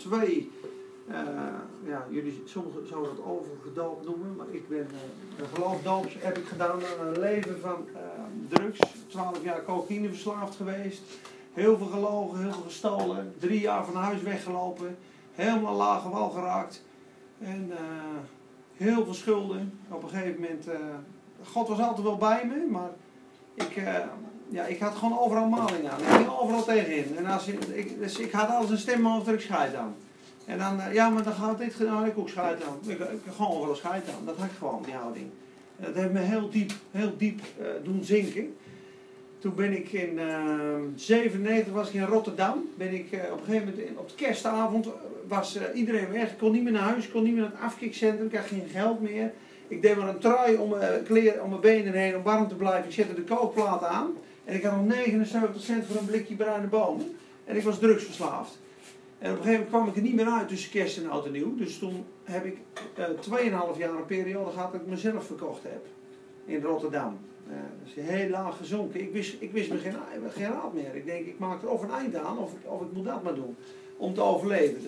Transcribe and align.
2002, 0.00 0.50
uh, 1.10 1.16
ja, 1.84 2.06
jullie 2.10 2.42
sommigen 2.44 2.86
zouden 2.86 3.16
dat 3.16 3.24
overgedoopt 3.24 4.06
noemen, 4.06 4.36
maar 4.36 4.46
ik 4.50 4.68
ben 4.68 4.78
uh, 4.92 5.38
een 5.38 5.46
geloofdoops 5.54 6.16
heb 6.18 6.38
ik 6.38 6.44
gedaan 6.44 6.80
aan 6.84 7.06
een 7.06 7.18
leven 7.18 7.60
van 7.60 7.86
drugs. 8.48 8.78
12 9.06 9.42
jaar 9.42 9.64
cocaïne 9.64 10.08
verslaafd 10.08 10.56
geweest, 10.56 11.02
heel 11.52 11.76
veel 11.78 11.86
gelogen, 11.86 12.42
heel 12.42 12.52
veel 12.52 12.62
gestolen, 12.62 13.34
drie 13.38 13.60
jaar 13.60 13.84
van 13.84 13.94
huis 13.94 14.22
weggelopen, 14.22 14.96
helemaal 15.34 15.76
lage 15.76 16.08
wal 16.08 16.30
geraakt 16.30 16.84
en 17.38 17.70
heel 18.76 19.04
veel 19.04 19.14
schulden. 19.14 19.78
Op 19.88 20.02
een 20.02 20.08
gegeven 20.08 20.40
moment, 20.40 20.66
God 21.44 21.68
was 21.68 21.80
altijd 21.80 22.06
wel 22.06 22.16
bij 22.16 22.46
me, 22.46 22.66
maar 22.70 22.90
ik 23.54 23.84
ja, 24.50 24.64
ik 24.64 24.78
had 24.78 24.94
gewoon 24.94 25.18
overal 25.18 25.48
maling 25.48 25.88
aan. 25.88 26.00
Ik 26.00 26.06
ging 26.06 26.28
overal 26.40 26.64
tegenin. 26.64 27.16
En 27.16 27.26
als 27.26 27.46
ik, 27.46 27.98
dus 27.98 28.18
ik 28.18 28.32
had 28.32 28.48
alles 28.48 28.70
een 28.70 28.78
stem 28.78 29.08
over 29.08 29.34
ik 29.34 29.40
scheid 29.40 29.74
aan. 29.74 29.94
En 30.44 30.58
dan, 30.58 30.80
eh, 30.80 30.94
ja, 30.94 31.10
maar 31.10 31.22
dan 31.22 31.32
gaat 31.32 31.58
dit 31.58 31.74
gedaan, 31.74 32.06
ik 32.06 32.18
ook 32.18 32.28
scheid 32.28 32.64
aan. 32.64 32.90
Ik, 32.90 32.98
ik 32.98 33.32
gewoon 33.36 33.52
overal 33.52 33.74
scheid 33.74 34.08
aan. 34.08 34.24
Dat 34.24 34.36
had 34.36 34.46
ik 34.46 34.56
gewoon, 34.58 34.82
die 34.84 34.94
houding. 34.94 35.26
Dat 35.76 35.94
heeft 35.94 36.12
me 36.12 36.18
heel 36.18 36.50
diep, 36.50 36.72
heel 36.90 37.16
diep 37.16 37.40
uh, 37.60 37.66
doen 37.82 38.04
zinken. 38.04 38.56
Toen 39.38 39.54
ben 39.54 39.72
ik 39.72 39.92
in 39.92 40.12
uh, 40.14 40.34
ehm, 40.34 40.82
97 40.96 41.72
was 41.72 41.88
ik 41.88 41.94
in 41.94 42.04
Rotterdam. 42.04 42.64
Ben 42.76 42.94
ik 42.94 43.12
uh, 43.12 43.20
op 43.32 43.38
een 43.38 43.44
gegeven 43.44 43.68
moment 43.68 43.98
op 43.98 44.08
de 44.08 44.14
kerstavond 44.14 44.88
was 45.28 45.58
iedereen 45.74 46.12
weg. 46.12 46.30
Ik 46.30 46.38
kon 46.38 46.52
niet 46.52 46.62
meer 46.62 46.72
naar 46.72 46.82
huis, 46.82 47.04
ik 47.04 47.12
kon 47.12 47.22
niet 47.22 47.32
meer 47.32 47.42
naar 47.42 47.50
het 47.50 47.60
afkikcentrum. 47.60 48.26
Ik 48.26 48.34
had 48.34 48.46
geen 48.46 48.68
geld 48.72 49.00
meer. 49.00 49.32
Ik 49.68 49.82
deed 49.82 49.96
maar 49.96 50.08
een 50.08 50.18
trui 50.18 50.56
om 50.56 50.70
mijn 50.70 51.02
kleren, 51.02 51.42
om 51.42 51.48
mijn 51.48 51.60
benen 51.60 51.92
heen 51.92 52.16
om 52.16 52.22
warm 52.22 52.48
te 52.48 52.54
blijven. 52.54 52.84
Ik 52.84 52.94
zette 52.94 53.14
de 53.14 53.22
kookplaat 53.22 53.84
aan. 53.84 54.10
En 54.50 54.56
ik 54.56 54.62
had 54.62 54.76
nog 54.76 54.86
79 54.86 55.62
cent 55.62 55.86
voor 55.86 55.96
een 55.96 56.06
blikje 56.06 56.34
bruine 56.34 56.66
bomen. 56.66 57.16
En 57.44 57.56
ik 57.56 57.62
was 57.62 57.78
drugsverslaafd. 57.78 58.58
En 59.18 59.30
op 59.30 59.36
een 59.36 59.42
gegeven 59.42 59.50
moment 59.52 59.68
kwam 59.68 59.88
ik 59.88 59.96
er 59.96 60.02
niet 60.02 60.14
meer 60.14 60.38
uit 60.38 60.48
tussen 60.48 60.70
kerst 60.70 60.98
en 60.98 61.10
oud 61.10 61.26
en 61.26 61.32
nieuw. 61.32 61.56
Dus 61.56 61.78
toen 61.78 62.04
heb 62.24 62.44
ik 62.44 62.56
uh, 62.98 63.04
eh, 63.04 63.72
2,5 63.74 63.78
jaar 63.78 63.94
een 63.94 64.06
periode 64.06 64.50
gehad 64.50 64.72
dat 64.72 64.80
ik 64.80 64.86
mezelf 64.86 65.26
verkocht 65.26 65.62
heb. 65.62 65.86
In 66.44 66.62
Rotterdam. 66.62 67.18
Uh, 67.48 67.54
is 67.84 68.02
heel 68.02 68.28
laag 68.28 68.56
gezonken. 68.56 69.00
Ik 69.00 69.12
wist, 69.12 69.36
ik 69.38 69.52
wist 69.52 69.70
me 69.70 69.78
geen, 69.78 69.94
geen 70.28 70.52
raad 70.52 70.74
meer. 70.74 70.94
Ik 70.94 71.06
denk, 71.06 71.26
ik 71.26 71.38
maak 71.38 71.62
er 71.62 71.68
of 71.68 71.82
een 71.82 71.90
eind 71.90 72.14
aan 72.14 72.38
of, 72.38 72.52
of 72.64 72.80
ik 72.80 72.92
moet 72.92 73.04
dat 73.04 73.22
maar 73.22 73.34
doen. 73.34 73.56
Om 73.96 74.14
te 74.14 74.22
overleven. 74.22 74.80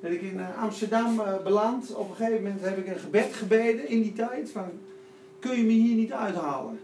Ben 0.00 0.12
ik 0.12 0.22
in 0.22 0.36
uh, 0.36 0.62
Amsterdam 0.62 1.20
beland. 1.44 1.94
Op 1.94 2.10
een 2.10 2.16
gegeven 2.16 2.42
moment 2.42 2.60
heb 2.60 2.78
ik 2.78 2.86
een 2.86 2.98
gebed 2.98 3.34
gebeden 3.34 3.88
in 3.88 4.02
die 4.02 4.12
tijd. 4.12 4.50
Van, 4.50 4.70
kun 5.38 5.56
je 5.56 5.64
me 5.64 5.72
hier 5.72 5.94
niet 5.94 6.12
uithalen? 6.12 6.78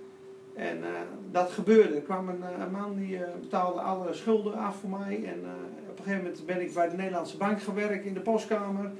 En 0.54 0.78
uh, 0.78 0.86
dat 1.30 1.50
gebeurde. 1.50 1.94
Er 1.94 2.00
kwam 2.00 2.28
een, 2.28 2.42
een 2.60 2.70
man 2.70 2.96
die 2.96 3.14
uh, 3.14 3.20
betaalde 3.40 3.80
alle 3.80 4.14
schulden 4.14 4.54
af 4.54 4.76
voor 4.76 4.90
mij. 4.90 5.24
En 5.24 5.44
op 5.90 5.98
een 5.98 6.04
gegeven 6.04 6.24
moment 6.24 6.46
ben 6.46 6.60
ik 6.60 6.74
bij 6.74 6.88
de 6.88 6.96
Nederlandse 6.96 7.36
Bank 7.36 7.62
gewerkt 7.62 8.04
in 8.04 8.14
de 8.14 8.20
postkamer. 8.20 8.90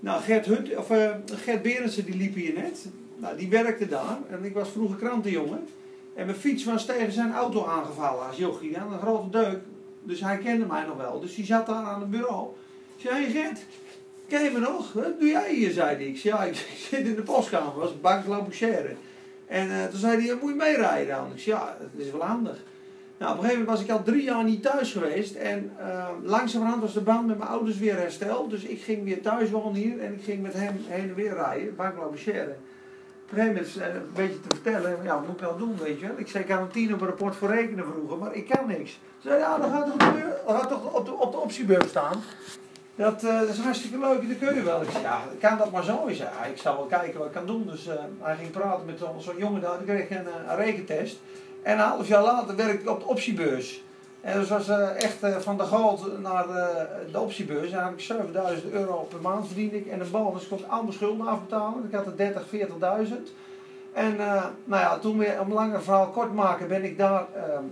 Nou, 0.00 0.22
Gert, 0.22 0.46
Hut, 0.46 0.76
of, 0.76 0.86
Gert 1.26 1.62
Berendsen 1.62 2.04
die 2.04 2.16
liep 2.16 2.34
hier 2.34 2.54
net. 2.54 2.86
Nou, 3.16 3.36
die 3.36 3.48
werkte 3.48 3.88
daar. 3.88 4.18
En 4.30 4.44
ik 4.44 4.54
was 4.54 4.68
vroeger 4.68 4.96
krantenjongen. 4.96 5.66
En 6.14 6.26
mijn 6.26 6.38
fiets 6.38 6.64
was 6.64 6.86
tegen 6.86 7.12
zijn 7.12 7.32
auto 7.34 7.66
aangevallen 7.66 8.26
als 8.26 8.36
jochie. 8.36 8.78
Aan 8.78 8.92
een 8.92 8.98
grote 8.98 9.30
deuk. 9.30 9.58
Dus 10.02 10.20
hij 10.20 10.38
kende 10.38 10.66
mij 10.66 10.84
nog 10.86 10.96
wel. 10.96 11.20
Dus 11.20 11.34
die 11.34 11.44
zat 11.44 11.66
daar 11.66 11.84
aan 11.84 12.00
het 12.00 12.10
bureau. 12.10 12.48
Ik 12.96 13.08
zei, 13.08 13.26
Gert, 13.26 13.64
ken 14.28 14.42
je 14.42 14.50
me 14.50 14.58
nog? 14.58 14.92
Wat 14.92 15.20
doe 15.20 15.28
jij 15.28 15.54
hier? 15.54 15.70
zei 15.70 15.96
hij. 15.96 16.06
Ik 16.06 16.16
zei, 16.18 16.34
ja, 16.34 16.44
ik 16.44 16.54
zit 16.90 17.06
in 17.06 17.14
de 17.14 17.22
postkamer. 17.22 17.72
Dat 17.74 17.82
was 17.82 18.00
Bank. 18.00 18.24
En 19.46 19.68
uh, 19.68 19.84
toen 19.84 19.98
zei 19.98 20.26
hij, 20.26 20.36
moet 20.40 20.50
je 20.50 20.56
meerijden 20.56 21.16
dan? 21.16 21.26
Ik 21.34 21.40
zei, 21.40 21.56
ja, 21.56 21.76
dat 21.80 22.06
is 22.06 22.10
wel 22.10 22.22
handig. 22.22 22.56
Nou, 23.18 23.32
op 23.32 23.38
een 23.38 23.44
gegeven 23.44 23.64
moment 23.64 23.78
was 23.78 23.88
ik 23.88 23.98
al 23.98 24.02
drie 24.02 24.22
jaar 24.22 24.44
niet 24.44 24.62
thuis 24.62 24.92
geweest. 24.92 25.34
En 25.34 25.72
uh, 25.80 26.08
langzamerhand 26.22 26.80
was 26.80 26.92
de 26.92 27.00
band 27.00 27.26
met 27.26 27.38
mijn 27.38 27.50
ouders 27.50 27.78
weer 27.78 27.96
hersteld. 27.96 28.50
Dus 28.50 28.62
ik 28.62 28.82
ging 28.82 29.04
weer 29.04 29.22
thuis 29.22 29.50
wonen 29.50 29.74
hier. 29.74 30.00
En 30.00 30.12
ik 30.12 30.22
ging 30.24 30.42
met 30.42 30.52
hem 30.52 30.76
heen 30.86 31.08
en 31.08 31.14
weer 31.14 31.34
rijden. 31.34 31.76
Bank 31.76 31.98
Op 31.98 32.12
een 32.12 32.18
gegeven 32.18 32.56
moment 33.46 33.76
uh, 33.76 33.84
een 33.86 34.12
beetje 34.14 34.40
te 34.40 34.54
vertellen. 34.54 34.98
Ja, 35.02 35.14
wat 35.14 35.26
moet 35.26 35.36
ik 35.36 35.40
nou 35.40 35.58
doen, 35.58 35.76
weet 35.76 36.00
je 36.00 36.12
Ik 36.16 36.28
zei, 36.28 36.44
ik 36.44 36.50
een 36.50 36.68
tien 36.68 36.94
op 36.94 37.00
een 37.00 37.06
rapport 37.06 37.36
voor 37.36 37.48
rekenen 37.48 37.84
vroegen. 37.84 38.18
Maar 38.18 38.34
ik 38.34 38.48
kan 38.48 38.66
niks. 38.66 38.90
Ze 38.90 39.28
zei, 39.28 39.38
ja, 39.38 39.58
dan 39.58 39.70
gaat 39.70 39.86
het, 39.92 40.02
gaat 40.46 40.68
toch 40.68 40.94
op 40.94 41.04
de, 41.04 41.12
op 41.12 41.32
de 41.32 41.38
optiebeurs 41.38 41.88
staan. 41.88 42.22
Dat, 42.96 43.22
uh, 43.22 43.40
dat 43.40 43.48
is 43.48 43.58
hartstikke 43.58 43.98
leuk, 43.98 44.28
dat 44.28 44.38
kun 44.38 44.54
je 44.54 44.62
wel. 44.62 44.82
Ik 44.82 44.90
zei, 44.90 45.02
ja, 45.02 45.20
kan 45.40 45.58
dat 45.58 45.70
maar 45.70 45.84
zo? 45.84 46.06
Ik 46.06 46.16
zei, 46.16 46.28
ja, 46.38 46.44
ik 46.44 46.58
zal 46.58 46.76
wel 46.76 46.86
kijken 46.86 47.18
wat 47.18 47.26
ik 47.26 47.32
kan 47.32 47.46
doen. 47.46 47.66
Dus 47.66 47.86
uh, 47.86 47.94
hij 48.20 48.36
ging 48.36 48.50
praten 48.50 48.86
met 48.86 48.98
zo'n 48.98 49.22
zo 49.22 49.34
jongen 49.38 49.60
daar, 49.60 49.78
die 49.78 49.86
kreeg 49.86 50.10
een, 50.10 50.26
een, 50.48 50.56
rekentest. 50.56 51.18
En 51.62 51.72
een 51.72 51.84
half 51.84 52.08
jaar 52.08 52.22
later 52.22 52.56
werkte 52.56 52.82
ik 52.82 52.90
op 52.90 53.00
de 53.00 53.06
optiebeurs. 53.06 53.84
En 54.20 54.40
dus 54.40 54.48
was 54.48 54.68
echt 54.96 55.16
van 55.38 55.56
de 55.56 55.62
goud 55.62 56.20
naar 56.20 56.46
de 57.12 57.20
optiebeurs. 57.20 57.70
En 57.70 57.84
heb 57.84 57.92
ik 57.92 58.00
7000 58.00 58.72
euro 58.72 59.02
per 59.02 59.20
maand 59.20 59.46
verdiende 59.46 59.76
ik. 59.76 59.86
En 59.86 60.00
een 60.00 60.10
bonus, 60.10 60.42
ik 60.42 60.48
kon 60.48 60.68
al 60.68 60.82
mijn 60.82 60.92
schulden 60.92 61.26
afbetalen. 61.26 61.84
Ik 61.88 61.94
had 61.94 62.06
er 62.06 62.16
30, 62.16 62.42
40.000. 62.50 63.14
En 63.92 64.16
nou 64.64 64.82
ja, 64.82 64.98
toen 64.98 65.18
weer, 65.18 65.40
om 65.40 65.52
langer 65.52 65.82
verhaal 65.82 66.06
kort 66.06 66.34
maken, 66.34 66.68
ben 66.68 66.84
ik 66.84 66.98
daar 66.98 67.26
ehm, 67.34 67.64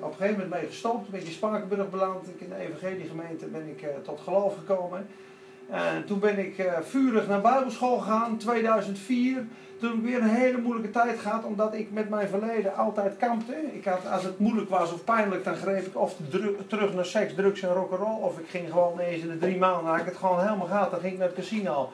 op 0.00 0.10
een 0.10 0.16
gegeven 0.16 0.32
moment 0.32 0.50
mee 0.50 0.66
gestopt. 0.66 1.14
Ik 1.14 1.22
in 1.22 1.32
Spakenburg 1.32 1.90
beland. 1.90 2.28
Ik 2.28 2.40
in 2.40 2.48
de 2.48 2.56
evangeliegemeente 2.56 3.46
ben 3.46 3.68
ik 3.68 3.82
uh, 3.82 3.88
tot 4.02 4.20
geloof 4.20 4.54
gekomen. 4.54 5.06
En 5.70 6.04
toen 6.04 6.18
ben 6.18 6.38
ik 6.38 6.70
vurig 6.82 7.28
naar 7.28 7.40
Bijbelschool 7.40 7.98
gegaan, 7.98 8.36
2004. 8.36 9.44
Toen 9.80 9.88
heb 9.88 9.98
ik 9.98 10.04
weer 10.04 10.22
een 10.22 10.36
hele 10.36 10.58
moeilijke 10.58 10.90
tijd 10.90 11.18
gehad, 11.18 11.44
omdat 11.44 11.74
ik 11.74 11.92
met 11.92 12.08
mijn 12.08 12.28
verleden 12.28 12.76
altijd 12.76 13.16
kampte. 13.16 13.54
Ik 13.72 13.84
had, 13.84 14.06
als 14.12 14.24
het 14.24 14.38
moeilijk 14.38 14.70
was 14.70 14.92
of 14.92 15.04
pijnlijk, 15.04 15.44
dan 15.44 15.56
greep 15.56 15.86
ik 15.86 15.98
of 15.98 16.16
terug 16.66 16.94
naar 16.94 17.04
seks, 17.04 17.34
drugs 17.34 17.62
en 17.62 17.72
rock'n'roll. 17.72 18.22
Of 18.22 18.38
ik 18.38 18.48
ging 18.48 18.70
gewoon 18.70 18.98
eens 18.98 19.22
in 19.22 19.28
de 19.28 19.38
drie 19.38 19.58
maanden, 19.58 19.90
had 19.90 20.00
ik 20.00 20.06
het 20.06 20.16
gewoon 20.16 20.40
helemaal 20.40 20.66
gehad. 20.66 20.90
Dan 20.90 21.00
ging 21.00 21.12
ik 21.12 21.18
naar 21.18 21.28
het 21.28 21.36
casino. 21.36 21.92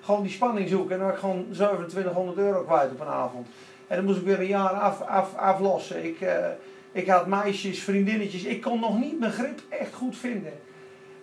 Gewoon 0.00 0.22
die 0.22 0.30
spanning 0.30 0.68
zoeken 0.68 0.92
en 0.92 0.98
dan 0.98 1.06
had 1.06 1.16
ik 1.16 1.20
gewoon 1.20 1.44
2700 1.50 2.38
euro 2.38 2.62
kwijt 2.62 2.90
op 2.90 3.00
een 3.00 3.06
avond. 3.06 3.46
En 3.86 3.96
dan 3.96 4.04
moest 4.04 4.18
ik 4.18 4.24
weer 4.24 4.40
een 4.40 4.46
jaar 4.46 4.70
af, 4.70 5.02
af, 5.02 5.36
aflossen. 5.36 6.04
Ik, 6.04 6.20
ik 6.98 7.08
had 7.08 7.26
meisjes, 7.26 7.82
vriendinnetjes. 7.82 8.44
Ik 8.44 8.60
kon 8.60 8.80
nog 8.80 9.00
niet 9.00 9.18
mijn 9.18 9.32
grip 9.32 9.60
echt 9.68 9.94
goed 9.94 10.16
vinden. 10.16 10.52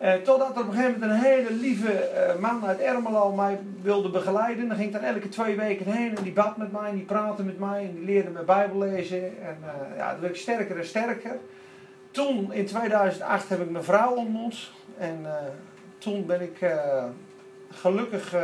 Uh, 0.01 0.13
totdat 0.13 0.55
er 0.55 0.61
op 0.61 0.67
een 0.67 0.73
gegeven 0.73 0.99
moment 0.99 1.11
een 1.11 1.25
hele 1.25 1.53
lieve 1.53 2.11
uh, 2.35 2.41
man 2.41 2.65
uit 2.65 2.79
Ermelo 2.79 3.31
mij 3.31 3.59
wilde 3.81 4.09
begeleiden. 4.09 4.67
Dan 4.67 4.77
ging 4.77 4.87
ik 4.87 4.93
dan 4.93 5.03
elke 5.03 5.29
twee 5.29 5.55
weken 5.55 5.91
heen 5.91 6.17
en 6.17 6.23
die 6.23 6.33
bad 6.33 6.57
met 6.57 6.71
mij 6.71 6.89
en 6.89 6.95
die 6.95 7.05
praatte 7.05 7.43
met 7.43 7.59
mij 7.59 7.83
en 7.83 7.95
die 7.95 8.05
leerde 8.05 8.29
me 8.29 8.43
Bijbel 8.43 8.79
lezen. 8.79 9.23
En 9.23 9.57
uh, 9.61 9.97
ja, 9.97 10.11
dan 10.11 10.21
werd 10.21 10.37
sterker 10.37 10.77
en 10.77 10.85
sterker. 10.85 11.37
Toen, 12.11 12.53
in 12.53 12.65
2008, 12.65 13.49
heb 13.49 13.61
ik 13.61 13.69
mijn 13.69 13.83
vrouw 13.83 14.15
ontmoet. 14.15 14.71
En 14.97 15.25
toen 15.97 16.25
ben 16.25 16.41
ik 16.41 16.75
gelukkig, 17.69 18.35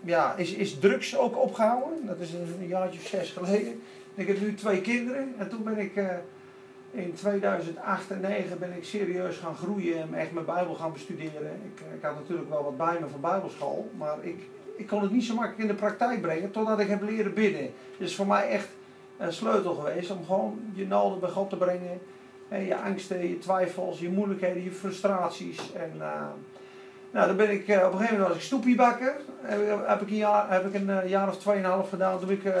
ja, 0.00 0.34
is, 0.36 0.52
is 0.52 0.78
drugs 0.78 1.16
ook 1.16 1.38
opgehouden. 1.38 2.06
Dat 2.06 2.18
is 2.18 2.32
een, 2.32 2.56
een 2.60 2.68
jaartje 2.68 2.98
of 2.98 3.06
zes 3.06 3.30
geleden. 3.30 3.82
Ik 4.20 4.26
heb 4.26 4.40
nu 4.40 4.54
twee 4.54 4.80
kinderen 4.80 5.34
en 5.38 5.48
toen 5.48 5.62
ben 5.62 5.78
ik 5.78 5.96
uh, 5.96 6.08
in 6.90 7.12
2008 7.12 8.10
en 8.10 8.20
2009 8.20 8.58
ben 8.58 8.76
ik 8.76 8.84
serieus 8.84 9.36
gaan 9.36 9.56
groeien 9.56 10.02
en 10.02 10.14
echt 10.14 10.32
mijn 10.32 10.46
Bijbel 10.46 10.74
gaan 10.74 10.92
bestuderen. 10.92 11.60
Ik, 11.74 11.80
eh, 11.80 11.94
ik 11.94 12.02
had 12.02 12.14
natuurlijk 12.14 12.48
wel 12.48 12.64
wat 12.64 12.76
bij 12.76 12.98
me 13.00 13.08
van 13.08 13.20
Bijbelschool, 13.20 13.90
maar 13.98 14.16
ik, 14.20 14.38
ik 14.76 14.86
kon 14.86 15.02
het 15.02 15.10
niet 15.10 15.24
zo 15.24 15.34
makkelijk 15.34 15.60
in 15.60 15.66
de 15.66 15.74
praktijk 15.74 16.20
brengen 16.20 16.50
totdat 16.50 16.80
ik 16.80 16.88
heb 16.88 17.02
leren 17.02 17.34
bidden. 17.34 17.70
Is 17.98 18.16
voor 18.16 18.26
mij 18.26 18.48
echt 18.48 18.68
een 19.18 19.32
sleutel 19.32 19.74
geweest 19.74 20.10
om 20.10 20.24
gewoon 20.24 20.60
je 20.72 20.86
noden 20.86 21.20
bij 21.20 21.30
God 21.30 21.50
te 21.50 21.56
brengen. 21.56 22.00
En 22.48 22.64
je 22.64 22.76
angsten, 22.76 23.28
je 23.28 23.38
twijfels, 23.38 24.00
je 24.00 24.08
moeilijkheden, 24.08 24.62
je 24.62 24.72
frustraties. 24.72 25.72
En, 25.72 25.92
uh, 25.98 26.26
nou, 27.10 27.26
dan 27.26 27.36
ben 27.36 27.50
ik, 27.50 27.68
uh, 27.68 27.76
op 27.76 27.92
een 27.92 27.98
gegeven 27.98 28.12
moment 28.12 28.28
was 28.28 28.36
ik 28.36 28.42
stoepiebakker. 28.42 29.16
Heb, 29.40 29.86
heb 29.86 30.00
ik 30.00 30.10
een 30.10 30.16
jaar, 30.16 30.50
heb 30.50 30.66
ik 30.66 30.74
een 30.74 30.88
uh, 30.88 31.08
jaar 31.08 31.28
of 31.28 31.38
tweeënhalf 31.38 31.88
gedaan. 31.88 32.18
Toen 32.18 32.28
ben 32.28 32.36
ik 32.36 32.44
uh, 32.44 32.52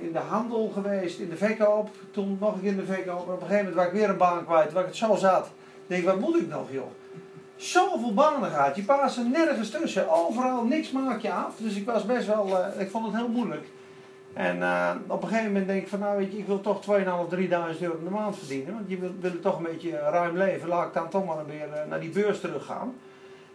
in 0.00 0.12
de 0.12 0.18
handel 0.18 0.68
geweest, 0.74 1.18
in 1.18 1.28
de 1.28 1.36
verkoop. 1.36 1.88
Toen 2.10 2.36
nog 2.40 2.60
in 2.60 2.76
de 2.76 2.84
verkoop. 2.84 3.26
En 3.26 3.32
op 3.32 3.40
een 3.40 3.46
gegeven 3.46 3.56
moment 3.56 3.74
was 3.74 3.86
ik 3.86 3.92
weer 3.92 4.08
een 4.08 4.16
baan 4.16 4.44
kwijt, 4.44 4.72
waar 4.72 4.82
ik 4.82 4.88
het 4.88 4.96
zo 4.96 5.14
zat. 5.14 5.46
Ik 5.46 5.82
denk, 5.86 6.04
wat 6.04 6.20
moet 6.20 6.36
ik 6.36 6.48
nog 6.48 6.72
joh? 6.72 6.90
Zoveel 7.56 8.14
banen 8.14 8.50
gaat. 8.50 8.76
Je 8.76 8.82
paast 8.82 9.16
er 9.16 9.28
nergens 9.28 9.70
tussen. 9.70 10.10
Overal, 10.10 10.64
niks 10.64 10.90
maak 10.90 11.20
je 11.20 11.32
af. 11.32 11.54
Dus 11.56 11.76
ik 11.76 11.86
was 11.86 12.06
best 12.06 12.26
wel, 12.26 12.58
ik 12.78 12.90
vond 12.90 13.06
het 13.06 13.16
heel 13.16 13.28
moeilijk. 13.28 13.66
En 14.32 14.56
op 15.06 15.22
een 15.22 15.28
gegeven 15.28 15.52
moment 15.52 15.66
denk 15.66 15.82
ik 15.82 15.88
van, 15.88 15.98
nou 15.98 16.16
weet 16.16 16.32
je, 16.32 16.38
ik 16.38 16.46
wil 16.46 16.60
toch 16.60 16.82
2.500, 16.82 16.84
3.000 16.86 16.90
euro 17.80 17.98
in 17.98 18.04
de 18.04 18.10
maand 18.10 18.38
verdienen. 18.38 18.74
Want 18.74 18.88
je 18.88 18.98
wil, 18.98 19.10
wil 19.20 19.40
toch 19.40 19.56
een 19.56 19.64
beetje 19.64 19.90
ruim 19.98 20.36
leven. 20.36 20.68
Laat 20.68 20.86
ik 20.86 20.94
dan 20.94 21.08
toch 21.08 21.26
maar 21.26 21.46
weer 21.46 21.68
naar 21.88 22.00
die 22.00 22.10
beurs 22.10 22.40
terug 22.40 22.64
gaan. 22.64 22.94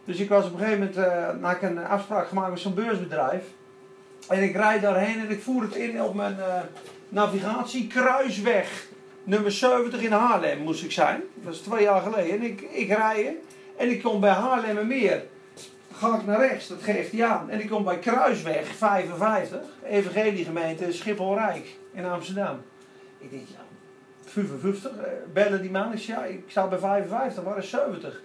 Dus 0.10 0.20
ik 0.20 0.30
was 0.30 0.46
op 0.46 0.54
een 0.54 0.60
gegeven 0.60 0.80
moment, 0.80 1.62
uh, 1.62 1.70
een 1.70 1.86
afspraak 1.86 2.28
gemaakt 2.28 2.52
met 2.52 2.60
zo'n 2.60 2.74
beursbedrijf. 2.74 3.44
En 4.28 4.44
ik 4.44 4.56
rijd 4.56 4.82
daarheen 4.82 5.20
en 5.20 5.30
ik 5.30 5.42
voer 5.42 5.62
het 5.62 5.76
in 5.76 6.02
op 6.02 6.14
mijn 6.14 6.36
uh, 6.38 6.60
navigatie. 7.10 7.88
Kruisweg 7.88 8.88
nummer 9.24 9.52
70 9.52 10.02
in 10.02 10.12
Haarlem 10.12 10.60
moest 10.60 10.84
ik 10.84 10.92
zijn. 10.92 11.22
Dat 11.34 11.54
is 11.54 11.60
twee 11.60 11.84
jaar 11.84 12.02
geleden. 12.02 12.40
En 12.40 12.44
ik, 12.44 12.62
ik 12.62 12.90
en 13.78 13.90
ik 13.90 14.02
kom 14.02 14.20
bij 14.20 14.32
Haarlemmermeer. 14.32 15.24
Ga 15.94 16.16
ik 16.16 16.26
naar 16.26 16.40
rechts, 16.40 16.68
dat 16.68 16.84
geeft 16.84 17.12
hij 17.12 17.26
aan. 17.26 17.50
En 17.50 17.60
ik 17.60 17.70
kom 17.70 17.84
bij 17.84 18.00
Kruisweg 18.00 18.68
55, 18.68 19.60
Evangeliegemeente 19.84 20.92
Schiphol-Rijk 20.92 21.68
in 21.94 22.06
Amsterdam. 22.06 22.62
Ik 23.18 23.32
denk, 23.32 23.48
ja, 23.48 23.64
55, 24.26 24.92
uh, 24.92 25.04
bellen 25.34 25.62
die 25.62 25.72
man. 25.72 25.94
Ik, 25.94 26.00
ja, 26.00 26.24
ik 26.24 26.44
sta 26.48 26.68
bij 26.68 26.80
55, 26.80 27.44
waar 27.44 27.58
is 27.58 27.70
70? 27.70 28.22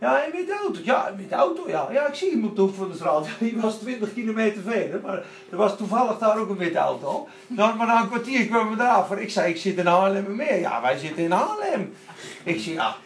Ja, 0.00 0.24
een 0.24 0.30
witte 0.32 0.58
auto. 0.62 0.80
Ja, 0.82 1.08
een 1.08 1.16
witte 1.16 1.34
auto, 1.34 1.68
ja. 1.68 1.88
Ja, 1.92 2.06
ik 2.06 2.14
zie 2.14 2.30
hem 2.30 2.44
op 2.44 2.56
de 2.56 2.62
hoek 2.62 2.74
van 2.74 2.88
de 2.88 2.94
straat. 2.94 3.26
Die 3.38 3.60
was 3.60 3.78
20 3.78 4.14
kilometer 4.14 4.62
verder, 4.62 5.00
maar 5.00 5.22
er 5.50 5.56
was 5.56 5.76
toevallig 5.76 6.18
daar 6.18 6.38
ook 6.38 6.48
een 6.48 6.56
witte 6.56 6.78
auto. 6.78 7.28
Maar 7.46 7.76
na 7.76 8.00
een 8.00 8.08
kwartier 8.08 8.46
kwamen 8.46 8.76
we 8.76 8.82
erachter. 8.82 9.20
Ik 9.20 9.30
zei, 9.30 9.50
ik 9.50 9.56
zit 9.56 9.78
in 9.78 9.86
Haarlem 9.86 10.36
meer. 10.36 10.60
Ja, 10.60 10.82
wij 10.82 10.98
zitten 10.98 11.22
in 11.22 11.30
Haarlem. 11.30 11.94
Ik 12.42 12.60
zei, 12.60 12.74
ja, 12.74 12.96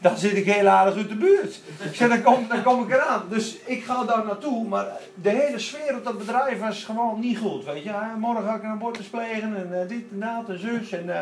dan 0.00 0.16
zit 0.16 0.36
ik 0.36 0.44
heel 0.44 0.68
aardig 0.68 0.96
uit 0.96 1.08
de 1.08 1.14
buurt. 1.14 1.60
Ik 1.82 1.94
zei, 1.94 2.08
dan 2.08 2.22
kom, 2.22 2.48
dan 2.48 2.62
kom 2.62 2.82
ik 2.82 2.90
eraan. 2.90 3.22
Dus 3.28 3.56
ik 3.64 3.84
ga 3.84 4.04
daar 4.04 4.24
naartoe, 4.24 4.68
maar 4.68 4.86
de 5.14 5.30
hele 5.30 5.58
sfeer 5.58 5.96
op 5.96 6.04
dat 6.04 6.18
bedrijf 6.18 6.60
was 6.60 6.84
gewoon 6.84 7.20
niet 7.20 7.38
goed. 7.38 7.64
Weet 7.64 7.82
je, 7.82 7.92
morgen 8.18 8.44
ga 8.44 8.54
ik 8.54 8.62
een 8.62 8.68
abortus 8.68 9.06
plegen 9.06 9.56
en 9.56 9.68
uh, 9.72 9.88
dit 9.88 10.04
en 10.10 10.20
dat 10.20 10.48
en 10.48 10.60
zus. 10.60 10.92
En, 10.92 11.06
uh, 11.06 11.18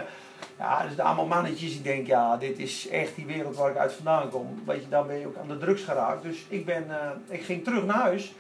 ja, 0.59 0.87
dus 0.87 0.99
allemaal 0.99 1.27
mannetjes. 1.27 1.75
Ik 1.75 1.85
denk, 1.85 2.07
ja, 2.07 2.37
dit 2.37 2.59
is 2.59 2.89
echt 2.89 3.17
die 3.17 3.27
wereld 3.27 3.57
waar 3.57 3.71
ik 3.71 3.77
uit 3.77 3.93
vandaan 3.93 4.29
kom. 4.29 4.63
Weet 4.67 4.83
je, 4.83 4.89
dan 4.89 5.07
ben 5.07 5.19
je 5.19 5.27
ook 5.27 5.37
aan 5.37 5.49
de 5.49 5.59
drugs 5.59 5.83
geraakt. 5.83 6.23
Dus 6.23 6.47
ik, 6.49 6.65
ben, 6.65 6.85
uh, 6.89 7.11
ik 7.29 7.43
ging 7.43 7.65
terug 7.65 7.85
naar 7.85 7.97
huis. 7.97 8.35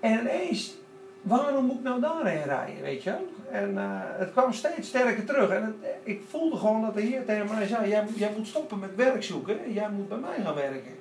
En 0.00 0.20
ineens, 0.20 0.74
waarom 1.22 1.64
moet 1.64 1.76
ik 1.76 1.82
nou 1.82 2.00
daarheen 2.00 2.42
rijden, 2.42 2.82
weet 2.82 3.02
je? 3.02 3.14
En 3.50 3.70
uh, 3.74 4.00
het 4.02 4.32
kwam 4.32 4.52
steeds 4.52 4.88
sterker 4.88 5.24
terug. 5.24 5.50
En 5.50 5.80
ik 6.02 6.22
voelde 6.28 6.56
gewoon 6.56 6.82
dat 6.82 6.94
de 6.94 7.00
Heer 7.00 7.24
tegen 7.24 7.46
mij 7.54 7.66
zei: 7.66 7.88
jij, 7.88 8.04
jij 8.14 8.32
moet 8.36 8.46
stoppen 8.46 8.78
met 8.78 8.94
werk 8.94 9.22
zoeken. 9.22 9.72
Jij 9.72 9.90
moet 9.90 10.08
bij 10.08 10.18
mij 10.18 10.44
gaan 10.44 10.54
werken. 10.54 10.94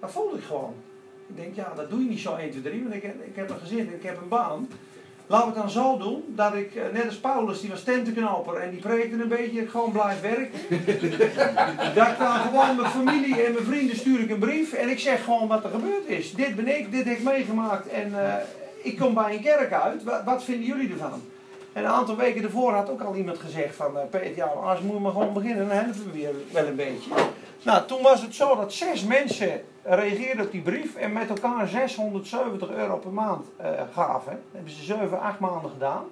Dat 0.00 0.10
voelde 0.10 0.36
ik 0.36 0.44
gewoon. 0.44 0.74
Ik 1.26 1.36
denk, 1.36 1.54
ja, 1.54 1.72
dat 1.76 1.90
doe 1.90 2.02
je 2.02 2.08
niet 2.08 2.20
zo 2.20 2.34
1, 2.34 2.50
2, 2.50 2.62
3. 2.62 2.82
Want 2.82 2.94
ik, 2.94 3.02
ik 3.02 3.36
heb 3.36 3.50
een 3.50 3.58
gezin, 3.58 3.94
ik 3.94 4.02
heb 4.02 4.20
een 4.22 4.28
baan. 4.28 4.68
We 5.30 5.36
het 5.36 5.54
dan 5.54 5.70
zo 5.70 5.98
doen 5.98 6.24
dat 6.26 6.54
ik, 6.54 6.74
net 6.92 7.06
als 7.06 7.16
Paulus, 7.16 7.60
die 7.60 7.70
was 7.70 7.82
tentenknoper 7.82 8.54
en 8.54 8.70
die 8.70 8.80
preekte 8.80 9.22
een 9.22 9.28
beetje, 9.28 9.68
gewoon 9.68 9.92
blijf 9.92 10.20
werken. 10.20 10.60
dat 11.94 12.08
ik 12.08 12.18
dan 12.18 12.34
gewoon 12.34 12.76
mijn 12.76 12.90
familie 12.90 13.42
en 13.42 13.52
mijn 13.52 13.64
vrienden 13.64 13.96
stuur 13.96 14.20
ik 14.20 14.30
een 14.30 14.38
brief 14.38 14.72
en 14.72 14.88
ik 14.88 14.98
zeg 14.98 15.24
gewoon 15.24 15.48
wat 15.48 15.64
er 15.64 15.70
gebeurd 15.70 16.06
is. 16.06 16.32
Dit 16.34 16.56
ben 16.56 16.78
ik, 16.78 16.92
dit 16.92 17.04
heb 17.04 17.16
ik 17.16 17.22
meegemaakt 17.22 17.88
en 17.88 18.10
uh, 18.10 18.34
ik 18.82 18.98
kom 18.98 19.14
bij 19.14 19.34
een 19.34 19.42
kerk 19.42 19.72
uit. 19.72 20.04
Wat, 20.04 20.24
wat, 20.24 20.44
vinden 20.44 20.66
jullie 20.66 20.92
ervan? 20.92 21.22
En 21.72 21.84
een 21.84 21.90
aantal 21.90 22.16
weken 22.16 22.42
ervoor 22.42 22.72
had 22.72 22.90
ook 22.90 23.02
al 23.02 23.14
iemand 23.14 23.38
gezegd 23.38 23.76
van, 23.76 23.96
uh, 23.96 24.00
Peter, 24.10 24.36
ja, 24.36 24.46
als 24.46 24.80
moet 24.80 24.94
je 24.94 25.00
maar 25.00 25.12
gewoon 25.12 25.32
beginnen, 25.32 25.68
dan 25.68 25.76
helpen 25.76 26.04
we 26.04 26.10
weer 26.12 26.34
wel 26.52 26.66
een 26.66 26.76
beetje. 26.76 27.10
Nou, 27.62 27.86
toen 27.86 28.02
was 28.02 28.22
het 28.22 28.34
zo 28.34 28.56
dat 28.56 28.72
zes 28.72 29.04
mensen 29.04 29.62
reageerden 29.82 30.44
op 30.44 30.52
die 30.52 30.60
brief 30.60 30.96
en 30.96 31.12
met 31.12 31.28
elkaar 31.28 31.68
670 31.68 32.70
euro 32.70 32.96
per 32.96 33.12
maand 33.12 33.46
uh, 33.60 33.66
gaven. 33.92 34.32
Dat 34.32 34.52
hebben 34.52 34.72
ze 34.72 34.82
7, 34.82 35.20
8 35.20 35.38
maanden 35.38 35.70
gedaan. 35.70 36.04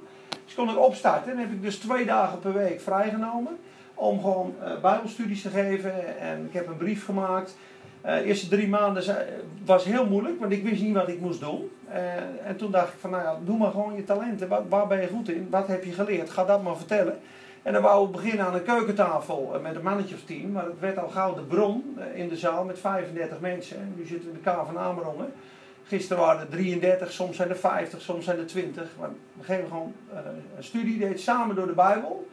Dus 0.45 0.55
kon 0.55 0.71
ik 0.71 0.79
opstarten 0.79 1.33
en 1.33 1.39
heb 1.39 1.51
ik 1.51 1.63
dus 1.63 1.79
twee 1.79 2.05
dagen 2.05 2.39
per 2.39 2.53
week 2.53 2.81
vrijgenomen 2.81 3.59
om 3.95 4.21
gewoon 4.21 4.55
uh, 4.63 4.81
bijbelstudies 4.81 5.43
te 5.43 5.49
geven. 5.49 6.19
En 6.21 6.45
ik 6.45 6.53
heb 6.53 6.67
een 6.67 6.77
brief 6.77 7.05
gemaakt. 7.05 7.57
Uh, 8.07 8.15
de 8.15 8.25
eerste 8.25 8.49
drie 8.49 8.69
maanden 8.69 9.27
was 9.65 9.85
heel 9.85 10.07
moeilijk, 10.07 10.41
want 10.41 10.53
ik 10.53 10.63
wist 10.63 10.83
niet 10.83 10.95
wat 10.95 11.09
ik 11.09 11.21
moest 11.21 11.41
doen. 11.41 11.71
en 12.45 12.57
toen 12.57 12.71
dacht 12.71 12.93
ik 12.93 12.99
van, 13.01 13.11
nou 13.11 13.23
ja, 13.23 13.39
doe 13.45 13.59
maar 13.59 13.71
gewoon 13.71 13.95
je 13.95 14.05
talenten. 14.05 14.69
Waar 14.69 14.87
ben 14.87 15.01
je 15.01 15.09
goed 15.09 15.29
in? 15.29 15.47
Wat 15.51 15.67
heb 15.67 15.85
je 15.85 15.93
geleerd? 15.93 16.31
Ga 16.31 16.45
dat 16.45 16.63
maar 16.63 16.77
vertellen. 16.77 17.19
En 17.63 17.73
dan 17.73 17.83
wou 17.83 18.07
we 18.07 18.13
beginnen 18.13 18.47
aan 18.47 18.55
een 18.55 18.63
keukentafel 18.63 19.61
met 19.63 19.75
een 19.75 19.83
mannetje 19.83 20.15
of 20.15 20.23
tien. 20.25 20.53
Maar 20.53 20.65
het 20.65 20.81
werd 20.81 20.99
al 20.99 21.09
gauw 21.09 21.35
de 21.35 21.43
bron 21.43 21.99
in 22.15 22.29
de 22.29 22.37
zaal 22.37 22.65
met 22.65 22.79
35 22.79 23.41
mensen. 23.41 23.77
En 23.77 23.93
nu 23.97 24.07
zitten 24.07 24.31
we 24.31 24.37
in 24.37 24.43
de 24.43 24.51
K 24.51 24.67
van 24.67 24.79
Amerongen. 24.79 25.33
Gisteren 25.89 26.23
waren 26.23 26.41
er 26.41 26.49
33, 26.49 27.13
soms 27.13 27.37
zijn 27.37 27.49
er 27.49 27.57
50, 27.57 28.01
soms 28.01 28.25
zijn 28.25 28.39
er 28.39 28.47
20. 28.47 28.89
Maar 28.99 29.09
we 29.33 29.45
geven 29.45 29.69
gewoon 29.69 29.93
uh, 30.13 30.19
een 30.57 30.65
studie, 30.65 30.99
deed 30.99 31.21
samen 31.21 31.57
door 31.57 31.67
de 31.67 31.73
Bijbel. 31.73 32.29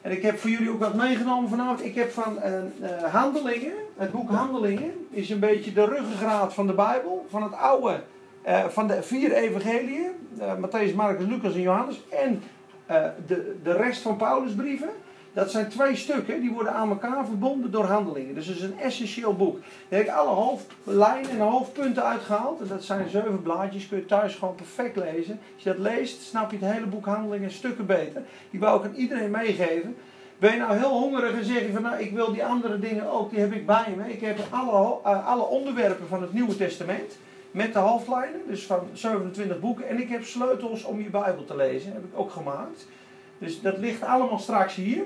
En 0.00 0.10
ik 0.10 0.22
heb 0.22 0.38
voor 0.38 0.50
jullie 0.50 0.70
ook 0.70 0.80
wat 0.80 0.94
meegenomen 0.94 1.48
vanavond. 1.48 1.84
Ik 1.84 1.94
heb 1.94 2.10
van 2.10 2.38
uh, 2.44 2.52
uh, 2.80 3.04
Handelingen, 3.04 3.72
het 3.96 4.10
boek 4.10 4.30
Handelingen, 4.30 5.06
is 5.10 5.30
een 5.30 5.40
beetje 5.40 5.72
de 5.72 5.84
ruggengraat 5.84 6.54
van 6.54 6.66
de 6.66 6.72
Bijbel. 6.72 7.26
Van 7.28 7.42
het 7.42 7.52
oude, 7.52 8.00
van 8.68 8.86
de 8.86 9.02
vier 9.02 9.32
evangeliën. 9.32 10.10
Matthäus, 10.38 10.94
Marcus, 10.94 11.26
Lucas 11.26 11.54
en 11.54 11.60
Johannes. 11.60 12.00
En 12.10 12.42
uh, 12.90 13.04
de, 13.26 13.56
de 13.62 13.72
rest 13.72 14.02
van 14.02 14.16
Paulusbrieven, 14.16 14.88
dat 15.32 15.50
zijn 15.50 15.68
twee 15.68 15.96
stukken, 15.96 16.40
die 16.40 16.50
worden 16.50 16.72
aan 16.72 16.88
elkaar 16.88 17.26
verbonden 17.26 17.70
door 17.70 17.84
handelingen. 17.84 18.34
Dus 18.34 18.46
het 18.46 18.56
is 18.56 18.62
een 18.62 18.78
essentieel 18.78 19.36
boek. 19.36 19.58
Daar 19.88 19.98
heb 19.98 20.08
ik 20.08 20.14
alle 20.14 20.30
hoofdlijnen 20.30 21.30
en 21.30 21.38
hoofdpunten 21.38 22.04
uitgehaald. 22.04 22.60
En 22.60 22.66
dat 22.68 22.84
zijn 22.84 23.08
zeven 23.08 23.42
blaadjes, 23.42 23.88
kun 23.88 23.98
je 23.98 24.06
thuis 24.06 24.34
gewoon 24.34 24.54
perfect 24.54 24.96
lezen. 24.96 25.40
Als 25.54 25.62
je 25.62 25.70
dat 25.70 25.78
leest, 25.78 26.22
snap 26.22 26.50
je 26.50 26.58
het 26.60 26.72
hele 26.72 26.86
boek 26.86 27.06
handelingen 27.06 27.50
stukken 27.50 27.86
beter. 27.86 28.22
Die 28.50 28.60
wou 28.60 28.78
ik 28.78 28.84
aan 28.84 28.96
iedereen 28.96 29.30
meegeven. 29.30 29.96
Ben 30.38 30.52
je 30.52 30.58
nou 30.58 30.76
heel 30.76 30.90
hongerig 30.90 31.32
en 31.32 31.44
zeg 31.44 31.60
je 31.60 31.72
van 31.72 31.82
nou 31.82 31.98
ik 31.98 32.12
wil 32.12 32.32
die 32.32 32.44
andere 32.44 32.78
dingen 32.78 33.10
ook, 33.10 33.30
die 33.30 33.38
heb 33.38 33.52
ik 33.52 33.66
bij 33.66 33.94
me. 33.96 34.12
Ik 34.12 34.20
heb 34.20 34.38
alle, 34.50 34.98
uh, 35.06 35.26
alle 35.26 35.42
onderwerpen 35.42 36.08
van 36.08 36.22
het 36.22 36.32
Nieuwe 36.32 36.56
Testament 36.56 37.18
met 37.50 37.72
de 37.72 37.78
hoofdlijnen, 37.78 38.40
dus 38.46 38.66
van 38.66 38.88
27 38.92 39.60
boeken. 39.60 39.88
En 39.88 40.00
ik 40.00 40.08
heb 40.08 40.24
sleutels 40.24 40.84
om 40.84 41.00
je 41.00 41.10
Bijbel 41.10 41.44
te 41.44 41.56
lezen, 41.56 41.92
heb 41.92 42.04
ik 42.04 42.18
ook 42.18 42.30
gemaakt. 42.30 42.86
Dus 43.38 43.60
dat 43.60 43.78
ligt 43.78 44.02
allemaal 44.02 44.38
straks 44.38 44.74
hier. 44.74 45.02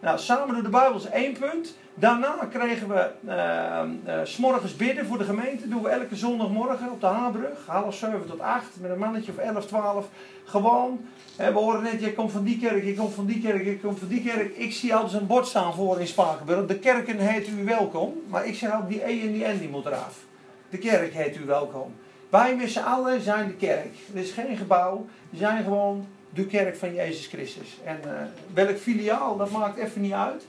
Nou, 0.00 0.18
samen 0.18 0.54
door 0.54 0.62
de 0.62 0.68
Bijbel 0.68 0.98
is 0.98 1.08
één 1.08 1.32
punt. 1.38 1.76
Daarna 1.94 2.48
kregen 2.50 2.88
we 2.88 3.10
uh, 3.26 4.14
uh, 4.14 4.20
s'morgens 4.24 4.76
bidden 4.76 5.06
voor 5.06 5.18
de 5.18 5.24
gemeente. 5.24 5.68
doen 5.68 5.82
we 5.82 5.88
elke 5.88 6.16
zondagmorgen 6.16 6.90
op 6.90 7.00
de 7.00 7.06
Haarbrug. 7.06 7.66
Half 7.66 7.94
7 7.94 8.26
tot 8.26 8.40
8 8.40 8.66
met 8.80 8.90
een 8.90 8.98
mannetje 8.98 9.32
of 9.32 9.38
11, 9.38 9.66
12. 9.66 10.06
Gewoon. 10.44 11.00
we 11.36 11.50
horen 11.52 11.82
net, 11.82 12.00
je 12.00 12.12
komt 12.12 12.32
van 12.32 12.44
die 12.44 12.58
kerk, 12.58 12.84
je 12.84 12.94
komt 12.94 13.14
van 13.14 13.26
die 13.26 13.40
kerk, 13.40 13.64
je 13.64 13.78
komt 13.78 13.98
van 13.98 14.08
die 14.08 14.22
kerk. 14.22 14.56
Ik 14.56 14.72
zie 14.72 14.94
altijd 14.94 15.20
een 15.20 15.26
bord 15.26 15.46
staan 15.46 15.74
voor 15.74 16.00
in 16.00 16.06
Spakenburg. 16.06 16.66
De 16.66 16.78
kerken 16.78 17.18
heet 17.18 17.48
u 17.48 17.64
welkom. 17.64 18.22
Maar 18.28 18.46
ik 18.46 18.54
zeg 18.54 18.72
altijd, 18.72 18.88
die 18.90 19.08
E 19.08 19.20
en 19.20 19.32
die 19.32 19.46
N 19.46 19.58
die 19.58 19.68
moet 19.68 19.86
eraf. 19.86 20.25
De 20.70 20.78
kerk 20.78 21.12
heet 21.12 21.36
u 21.36 21.44
welkom. 21.44 21.94
Wij 22.28 22.56
met 22.56 22.70
z'n 22.70 22.78
allen 22.78 23.20
zijn 23.20 23.46
de 23.46 23.54
kerk. 23.54 23.94
Er 24.14 24.20
is 24.20 24.30
geen 24.30 24.56
gebouw. 24.56 25.06
We 25.30 25.36
zijn 25.36 25.64
gewoon 25.64 26.06
de 26.30 26.46
kerk 26.46 26.76
van 26.76 26.94
Jezus 26.94 27.26
Christus. 27.26 27.78
En 27.84 28.00
uh, 28.04 28.12
welk 28.54 28.76
filiaal, 28.76 29.36
dat 29.36 29.50
maakt 29.50 29.78
even 29.78 30.00
niet 30.00 30.12
uit. 30.12 30.46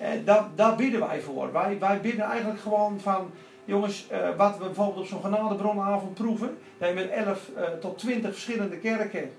Uh, 0.00 0.06
daar, 0.24 0.44
daar 0.54 0.76
bidden 0.76 1.00
wij 1.00 1.20
voor. 1.20 1.52
Wij, 1.52 1.78
wij 1.78 2.00
bidden 2.00 2.24
eigenlijk 2.24 2.60
gewoon 2.60 3.00
van... 3.00 3.30
Jongens, 3.64 4.06
uh, 4.12 4.36
wat 4.36 4.58
we 4.58 4.64
bijvoorbeeld 4.64 4.98
op 4.98 5.06
zo'n 5.06 5.20
genadebronavond 5.20 6.14
proeven... 6.14 6.58
dat 6.78 6.88
je 6.88 6.94
met 6.94 7.10
11 7.10 7.50
tot 7.80 7.98
20 7.98 8.32
verschillende 8.32 8.76
kerken 8.76 9.30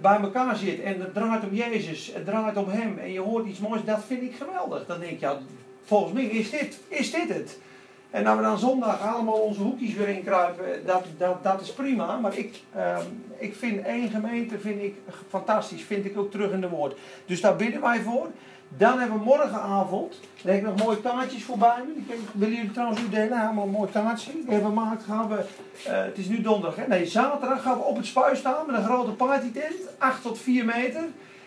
bij 0.00 0.18
elkaar 0.20 0.56
zit... 0.56 0.80
en 0.80 1.00
het 1.00 1.14
draait 1.14 1.44
om 1.44 1.54
Jezus, 1.54 2.12
het 2.14 2.24
draait 2.24 2.56
om 2.56 2.68
Hem... 2.68 2.98
en 2.98 3.12
je 3.12 3.20
hoort 3.20 3.46
iets 3.46 3.58
moois, 3.58 3.84
dat 3.84 4.04
vind 4.06 4.22
ik 4.22 4.34
geweldig. 4.34 4.86
Dan 4.86 5.00
denk 5.00 5.12
je, 5.12 5.26
ja, 5.26 5.38
volgens 5.84 6.12
mij 6.12 6.24
is 6.24 6.50
dit, 6.50 6.78
is 6.88 7.10
dit 7.10 7.28
het. 7.28 7.58
En 8.14 8.24
dat 8.24 8.36
we 8.36 8.42
dan 8.42 8.58
zondag 8.58 9.00
allemaal 9.00 9.34
onze 9.34 9.60
hoekjes 9.60 9.94
weer 9.94 10.08
inkruipen, 10.08 10.86
dat, 10.86 11.04
dat, 11.18 11.42
dat 11.42 11.60
is 11.60 11.72
prima. 11.72 12.16
Maar 12.16 12.36
ik, 12.36 12.60
um, 12.76 13.24
ik 13.38 13.54
vind 13.54 13.86
één 13.86 14.10
gemeente 14.10 14.58
vind 14.58 14.82
ik 14.82 14.94
fantastisch, 15.28 15.82
vind 15.82 16.04
ik 16.04 16.18
ook 16.18 16.30
terug 16.30 16.50
in 16.50 16.60
de 16.60 16.68
woord. 16.68 16.96
Dus 17.26 17.40
daar 17.40 17.56
bidden 17.56 17.80
wij 17.80 18.00
voor. 18.00 18.26
Dan 18.68 18.98
hebben 18.98 19.18
we 19.18 19.24
morgenavond, 19.24 20.20
heb 20.42 20.56
ik 20.56 20.62
nog 20.62 20.82
mooie 20.82 21.00
kaartjes 21.00 21.44
voorbij 21.44 21.82
me. 21.86 22.14
Willen 22.32 22.54
jullie 22.54 22.70
trouwens 22.70 23.00
u 23.00 23.08
delen, 23.08 23.40
helemaal 23.40 23.64
een 23.64 23.70
mooi 23.70 23.90
kaartje. 23.90 24.32
Die 24.32 24.44
hebben 24.48 24.70
we 24.70 24.80
gemaakt, 24.80 25.04
gaan 25.04 25.28
we, 25.28 25.44
het 25.90 26.18
is 26.18 26.26
nu 26.28 26.40
donderdag, 26.40 26.76
hè? 26.76 26.86
nee 26.86 27.06
zaterdag 27.06 27.62
gaan 27.62 27.76
we 27.78 27.84
op 27.84 27.96
het 27.96 28.06
spuis 28.06 28.38
staan 28.38 28.66
met 28.66 28.76
een 28.76 28.84
grote 28.84 29.10
partytent, 29.10 29.76
8 29.98 30.22
tot 30.22 30.38
4 30.38 30.64
meter. 30.64 31.02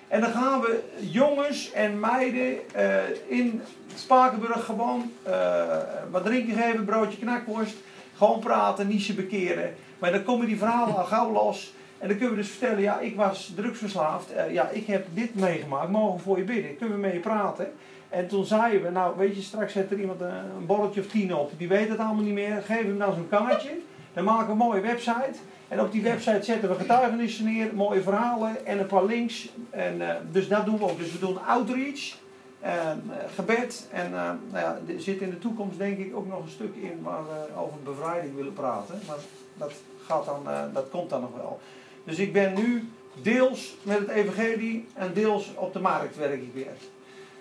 En 0.08 0.22
dan 0.22 0.32
gaan 0.32 0.62
we 0.62 0.80
jongens 1.00 1.72
en 1.72 2.00
meiden 2.00 2.58
uh, 2.76 2.96
in 3.28 3.62
Spakenburg 3.96 4.66
gewoon 4.66 5.12
uh, 5.28 5.78
wat 6.12 6.26
drinken 6.26 6.56
geven, 6.56 6.86
broodje 6.86 7.18
knakworst. 7.18 7.76
Gewoon 8.16 8.40
praten, 8.40 8.88
niet 8.88 9.02
ze 9.02 9.14
bekeren. 9.14 9.74
Maar 10.00 10.12
dan 10.12 10.24
komen 10.24 10.46
die 10.46 10.58
verhalen 10.58 10.96
al 10.96 11.04
gauw 11.04 11.32
los. 11.32 11.74
En 11.98 12.08
dan 12.08 12.18
kunnen 12.18 12.36
we 12.36 12.42
dus 12.42 12.52
vertellen, 12.52 12.82
ja, 12.82 13.00
ik 13.00 13.16
was 13.16 13.54
drugsverslaafd. 13.56 14.32
Uh, 14.32 14.54
ja, 14.54 14.70
ik 14.70 14.86
heb 14.86 15.06
dit 15.14 15.36
meegemaakt. 15.36 15.90
Mogen 15.90 16.20
voor 16.20 16.38
je 16.38 16.44
bidden. 16.44 16.78
Kunnen 16.78 16.96
we 16.96 17.08
mee 17.08 17.20
praten. 17.20 17.72
En 18.10 18.28
toen 18.28 18.46
zeiden 18.46 18.82
we, 18.82 18.90
nou 18.90 19.18
weet 19.18 19.36
je, 19.36 19.42
straks 19.42 19.74
zet 19.74 19.92
er 19.92 20.00
iemand 20.00 20.22
een, 20.22 20.34
een 20.58 20.66
bolletje 20.66 21.02
of 21.02 21.08
tien 21.08 21.36
op. 21.36 21.52
Die 21.58 21.68
weet 21.68 21.90
het 21.90 22.00
allemaal 22.00 22.24
niet 22.24 22.34
meer. 22.34 22.62
Geef 22.66 22.82
hem 22.82 22.98
dan 22.98 23.14
zo'n 23.14 23.30
kaartje. 23.30 23.70
Dan 24.18 24.26
maken 24.26 24.46
we 24.46 24.52
een 24.52 24.58
mooie 24.58 24.82
website. 24.82 25.38
En 25.68 25.82
op 25.82 25.92
die 25.92 26.02
website 26.02 26.44
zetten 26.44 26.70
we 26.70 26.76
getuigenissen 26.76 27.46
neer, 27.46 27.76
mooie 27.76 28.02
verhalen 28.02 28.66
en 28.66 28.80
een 28.80 28.88
paar 28.88 29.06
links. 29.06 29.50
En, 29.70 30.02
uh, 30.02 30.14
dus 30.32 30.48
dat 30.48 30.66
doen 30.66 30.78
we 30.78 30.84
ook. 30.84 30.98
Dus 30.98 31.12
we 31.12 31.20
doen 31.20 31.46
outreach, 31.46 32.18
uh, 32.64 32.92
gebed. 33.36 33.88
En 33.92 34.12
uh, 34.12 34.32
nou 34.52 34.66
ja, 34.66 34.80
er 34.88 35.02
zit 35.02 35.22
in 35.22 35.30
de 35.30 35.40
toekomst 35.40 35.78
denk 35.78 35.98
ik 35.98 36.16
ook 36.16 36.28
nog 36.28 36.44
een 36.44 36.50
stuk 36.50 36.76
in 36.76 37.02
waar 37.02 37.24
we 37.24 37.60
over 37.60 37.78
bevrijding 37.84 38.36
willen 38.36 38.54
praten. 38.54 39.00
Maar 39.08 39.18
dat, 39.54 39.72
gaat 40.06 40.26
dan, 40.26 40.44
dat 40.74 40.90
komt 40.90 41.10
dan 41.10 41.22
nog 41.22 41.36
wel. 41.36 41.60
Dus 42.04 42.20
ik 42.20 42.34
ben 42.34 42.54
nu 42.54 42.90
deels 43.22 43.76
met 43.84 44.00
het 44.00 44.10
evangelie 44.10 44.88
en 44.94 45.14
deels 45.14 45.52
op 45.56 45.74
de 45.74 45.80
markt 45.80 46.18
werk 46.18 46.42
ik 46.42 46.54
weer. 46.54 46.76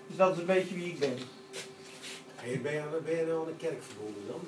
Dus 0.07 0.17
dat 0.17 0.31
is 0.31 0.39
een 0.39 0.45
beetje 0.45 0.75
wie 0.75 0.87
ik 0.87 0.99
ben. 0.99 1.17
Hey, 2.47 2.61
ben, 2.61 2.73
je, 2.73 2.81
ben 3.05 3.15
je 3.15 3.25
nou 3.25 3.39
aan 3.39 3.45
de 3.45 3.65
kerk 3.65 3.81
verbonden 3.83 4.23
dan? 4.27 4.41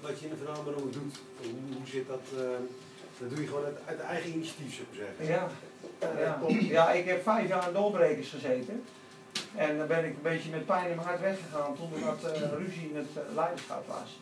Wat 0.00 0.18
je 0.18 0.24
in 0.26 0.30
de 0.30 0.44
verandering 0.44 0.92
doet, 0.92 1.16
hoe, 1.40 1.76
hoe 1.76 1.86
zit 1.86 2.06
dat... 2.06 2.26
Dat 3.18 3.30
doe 3.30 3.40
je 3.40 3.46
gewoon 3.46 3.64
uit, 3.64 3.78
uit 3.86 4.00
eigen 4.00 4.30
initiatief, 4.30 4.74
zou 4.74 4.86
ik 4.90 4.98
zeggen. 5.02 5.26
Ja. 5.34 5.48
Ja. 6.18 6.38
ja, 6.76 6.92
ik 6.92 7.06
heb 7.06 7.22
vijf 7.22 7.48
jaar 7.48 7.68
in 7.68 7.74
doorbrekers 7.74 8.30
gezeten. 8.30 8.84
En 9.54 9.78
dan 9.78 9.86
ben 9.86 10.04
ik 10.04 10.14
een 10.14 10.22
beetje 10.22 10.50
met 10.50 10.66
pijn 10.66 10.90
in 10.90 10.96
mijn 10.96 11.08
hart 11.08 11.20
weggegaan 11.20 11.76
toen 11.76 11.90
er 11.94 12.06
wat 12.06 12.22
uh, 12.24 12.52
ruzie 12.58 12.88
in 12.90 12.96
het 12.96 13.12
uh, 13.16 13.34
leiderschap 13.34 13.86
was. 13.86 14.20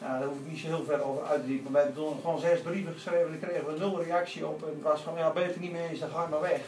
Ja, 0.00 0.18
daar 0.18 0.28
hoef 0.28 0.38
ik 0.38 0.50
niet 0.50 0.58
zo 0.58 0.66
heel 0.66 0.84
ver 0.84 1.02
over 1.02 1.24
uit 1.24 1.40
te 1.40 1.46
diepen. 1.46 1.72
Maar 1.72 1.80
we 1.80 1.86
hebben 1.86 2.04
toen 2.04 2.20
gewoon 2.20 2.40
zes 2.40 2.60
brieven 2.60 2.92
geschreven 2.92 3.26
en 3.26 3.40
daar 3.40 3.48
kregen 3.48 3.66
we 3.66 3.78
nul 3.78 4.02
reactie 4.02 4.46
op. 4.46 4.62
En 4.62 4.68
het 4.68 4.82
was 4.82 5.00
van, 5.00 5.14
ja, 5.16 5.32
ben 5.32 5.42
je 5.42 5.48
het 5.48 5.56
er 5.56 5.62
niet 5.62 5.72
mee 5.72 5.88
eens, 5.88 6.00
dan 6.00 6.10
ga 6.10 6.26
maar 6.26 6.40
weg. 6.40 6.60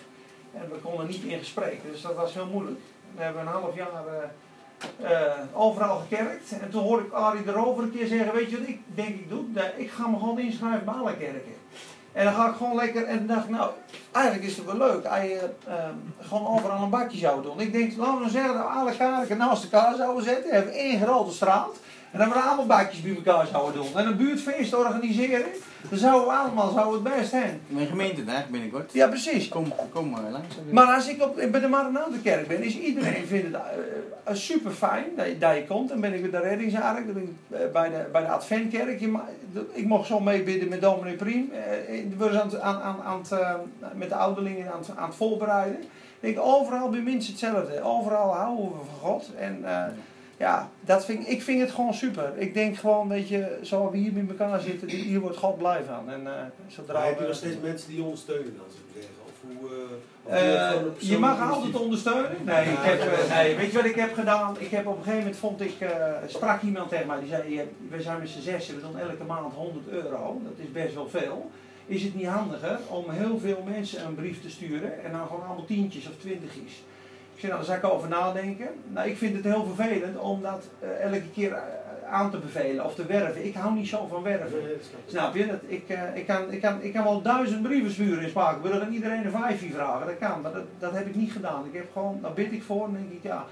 En 0.55 0.71
we 0.71 0.79
konden 0.79 1.07
niet 1.07 1.23
in 1.23 1.39
gesprek, 1.39 1.81
dus 1.91 2.03
dat 2.03 2.15
was 2.15 2.35
heel 2.35 2.47
moeilijk. 2.47 2.81
We 3.17 3.23
hebben 3.23 3.43
een 3.43 3.49
half 3.49 3.75
jaar 3.75 4.07
eh, 4.07 4.29
eh, 5.03 5.11
overal 5.53 5.99
gekerkt. 5.99 6.59
En 6.61 6.71
toen 6.71 6.83
hoorde 6.83 7.05
ik 7.05 7.12
Arie 7.12 7.43
erover 7.47 7.83
een 7.83 7.93
keer 7.93 8.07
zeggen, 8.07 8.35
weet 8.35 8.51
je 8.51 8.59
wat 8.59 8.69
ik 8.69 8.81
denk 8.95 9.09
ik 9.09 9.29
doe? 9.29 9.45
Ik 9.77 9.91
ga 9.91 10.07
me 10.07 10.19
gewoon 10.19 10.39
inschrijven 10.39 10.85
bij 10.85 10.95
alle 10.95 11.17
kerken. 11.17 11.55
En 12.12 12.25
dan 12.25 12.35
ga 12.35 12.49
ik 12.49 12.57
gewoon 12.57 12.75
lekker, 12.75 13.05
en 13.05 13.27
dacht 13.27 13.45
ik, 13.45 13.51
nou, 13.51 13.71
eigenlijk 14.12 14.47
is 14.47 14.57
het 14.57 14.67
wel 14.67 14.77
leuk. 14.77 15.05
Als 15.05 15.23
je 15.23 15.51
ehm, 15.67 15.95
gewoon 16.21 16.47
overal 16.47 16.83
een 16.83 16.91
bakje 16.91 17.19
zou 17.19 17.43
doen. 17.43 17.61
Ik 17.61 17.73
denk, 17.73 17.97
laten 17.97 18.25
we 18.25 18.31
zeggen 18.31 18.55
dat 18.55 18.62
we 18.62 18.69
alle 18.69 18.97
kerken 18.97 19.37
naast 19.37 19.62
elkaar 19.62 19.95
zouden 19.97 20.25
zetten. 20.25 20.55
Hebben 20.55 20.73
één 20.73 21.01
grote 21.01 21.33
straat. 21.33 21.77
En 22.12 22.19
dan 22.19 22.28
we 22.28 22.35
allemaal 22.35 22.66
bij 22.66 22.90
elkaar 23.16 23.47
zouden 23.47 23.83
doen. 23.83 23.97
En 23.97 24.07
een 24.07 24.16
buurtfeest 24.16 24.75
organiseren. 24.75 25.47
Dan 25.90 25.99
zouden 25.99 26.28
we 26.28 26.35
allemaal 26.35 26.73
zouden 26.73 27.04
het 27.04 27.16
best 27.16 27.31
zijn. 27.31 27.61
Mijn 27.66 27.87
gemeente 27.87 28.25
daar 28.25 28.47
binnenkort. 28.50 28.92
Ja, 28.92 29.09
precies. 29.09 29.49
Kom, 29.49 29.73
kom 29.92 30.14
eh, 30.14 30.31
langs. 30.31 30.54
Maar 30.71 30.87
als 30.95 31.09
ik 31.09 31.23
op, 31.23 31.35
bij 31.50 31.61
de 31.61 31.69
Maranatha-kerk 31.69 32.49
ben, 32.49 32.62
is 32.62 32.78
iedereen 32.78 33.26
vindt 33.26 33.57
het 33.57 33.62
uh, 34.28 34.35
super 34.35 34.71
fijn 34.71 35.04
dat 35.16 35.26
je, 35.26 35.38
dat 35.38 35.54
je 35.54 35.64
komt. 35.66 35.88
Dan 35.88 36.00
ben 36.00 36.14
ik 36.14 36.31
bij 36.31 36.40
de 36.40 36.49
reddingsark, 36.49 37.12
bij 37.73 37.90
de, 37.90 38.09
bij 38.12 38.21
de 38.21 38.28
Adventkerk. 38.28 39.00
Je, 39.00 39.19
ik 39.73 39.87
mocht 39.87 40.07
zo 40.07 40.21
meebidden 40.21 40.69
met 40.69 40.81
dominee 40.81 41.16
Priem. 41.16 41.52
We 42.19 42.28
zijn 42.33 42.62
aan, 42.62 42.81
aan, 42.81 43.02
aan 43.02 43.19
het, 43.19 43.97
met 43.97 44.09
de 44.09 44.14
ouderlingen 44.14 44.73
aan 44.73 44.78
het, 44.78 44.97
aan 44.97 45.09
het 45.09 45.16
voorbereiden. 45.16 45.81
Ik 46.21 46.35
denk, 46.35 46.47
overal 46.47 46.88
bij 46.88 47.00
mensen 47.00 47.31
hetzelfde. 47.31 47.83
Overal 47.83 48.35
houden 48.35 48.64
we 48.64 48.85
van 48.90 49.11
God. 49.11 49.31
En 49.38 49.64
ja, 50.43 50.71
dat 50.81 51.05
vind, 51.05 51.29
ik 51.29 51.43
vind 51.43 51.61
het 51.61 51.71
gewoon 51.71 51.95
super. 51.95 52.33
Ik 52.37 52.55
denk 52.55 52.77
gewoon, 52.77 53.09
weet 53.09 53.29
je, 53.29 53.59
zoals 53.61 53.91
we 53.91 53.97
hier 53.97 54.13
met 54.13 54.29
elkaar 54.29 54.61
zitten, 54.61 54.89
hier 54.89 55.21
wordt 55.21 55.37
God 55.37 55.59
blij 55.59 55.83
van. 55.87 56.11
En, 56.11 56.21
uh, 56.23 56.31
zodra 56.67 56.99
maar 56.99 57.07
heb 57.07 57.19
je 57.19 57.27
nog 57.27 57.35
steeds 57.35 57.57
mensen 57.63 57.91
die 57.91 58.03
ondersteunen 58.03 58.57
dan, 58.57 58.67
zou 58.69 58.83
ik 58.87 58.93
zeggen? 58.95 59.15
Of 59.25 59.33
hoe, 59.49 59.71
uh, 59.71 60.87
of 60.87 61.03
uh, 61.03 61.11
je 61.11 61.19
mag 61.19 61.51
altijd 61.51 61.75
ondersteunen. 61.81 62.37
Nee, 62.45 62.65
ik 62.65 62.79
heb, 62.79 63.29
nee, 63.29 63.57
weet 63.57 63.71
je 63.71 63.77
wat 63.77 63.87
ik 63.87 63.95
heb 63.95 64.15
gedaan? 64.15 64.57
Ik 64.59 64.71
heb 64.71 64.87
op 64.87 64.97
een 64.97 65.03
gegeven 65.03 65.19
moment 65.19 65.37
vond 65.37 65.61
ik, 65.61 65.75
sprak 66.27 66.63
iemand 66.63 66.89
tegen 66.89 67.07
mij, 67.07 67.21
die 67.21 67.29
zei, 67.29 67.69
we 67.89 68.03
zijn 68.03 68.19
met 68.19 68.29
z'n 68.29 68.41
zessen, 68.41 68.75
we 68.75 68.81
doen 68.81 68.99
elke 68.99 69.25
maand 69.25 69.55
100 69.55 69.89
euro. 69.89 70.41
Dat 70.45 70.53
is 70.57 70.73
best 70.73 70.95
wel 70.95 71.09
veel. 71.09 71.51
Is 71.87 72.03
het 72.03 72.15
niet 72.15 72.27
handiger 72.27 72.79
om 72.89 73.11
heel 73.11 73.39
veel 73.39 73.63
mensen 73.65 74.07
een 74.07 74.15
brief 74.15 74.43
te 74.43 74.51
sturen 74.51 75.05
en 75.05 75.13
dan 75.13 75.27
gewoon 75.27 75.47
allemaal 75.47 75.65
tientjes 75.65 76.09
of 76.09 76.15
twintigjes? 76.21 76.83
Ik 77.35 77.41
zei, 77.41 77.53
nou, 77.53 77.65
daar 77.65 77.65
zou 77.65 77.79
ik 77.79 77.97
over 77.97 78.09
nadenken. 78.09 78.69
Nou, 78.89 79.09
ik 79.09 79.17
vind 79.17 79.35
het 79.35 79.45
heel 79.45 79.65
vervelend 79.75 80.19
om 80.19 80.43
dat 80.43 80.65
uh, 80.83 81.05
elke 81.05 81.31
keer 81.35 81.57
aan 82.12 82.31
te 82.31 82.39
bevelen 82.39 82.85
of 82.85 82.95
te 82.95 83.07
werven. 83.07 83.47
Ik 83.47 83.55
hou 83.55 83.75
niet 83.75 83.89
zo 83.89 84.07
van 84.07 84.23
werven. 84.23 84.62
Snap 85.07 85.35
je? 85.35 85.47
Dat, 85.47 85.61
ik, 85.67 85.85
uh, 85.89 86.17
ik, 86.17 86.27
kan, 86.27 86.53
ik, 86.53 86.61
kan, 86.61 86.83
ik 86.83 86.93
kan 86.93 87.05
wel 87.05 87.23
duizend 87.23 87.62
brieven 87.62 87.91
sturen 87.91 88.23
in 88.23 88.29
Spakenburg 88.29 88.81
en 88.81 88.93
iedereen 88.93 89.25
een 89.25 89.31
vijfje 89.31 89.71
vragen. 89.71 90.07
Dat 90.07 90.19
kan, 90.19 90.41
maar 90.41 90.53
dat, 90.53 90.65
dat 90.79 90.93
heb 90.93 91.07
ik 91.07 91.15
niet 91.15 91.33
gedaan. 91.33 91.67
Ik 91.67 91.75
heb 91.75 91.93
gewoon, 91.93 92.19
daar 92.23 92.33
bid 92.33 92.53
ik 92.53 92.62
voor 92.62 92.87
en 92.87 92.93
denk 92.93 93.11
ik, 93.11 93.23
ja, 93.23 93.47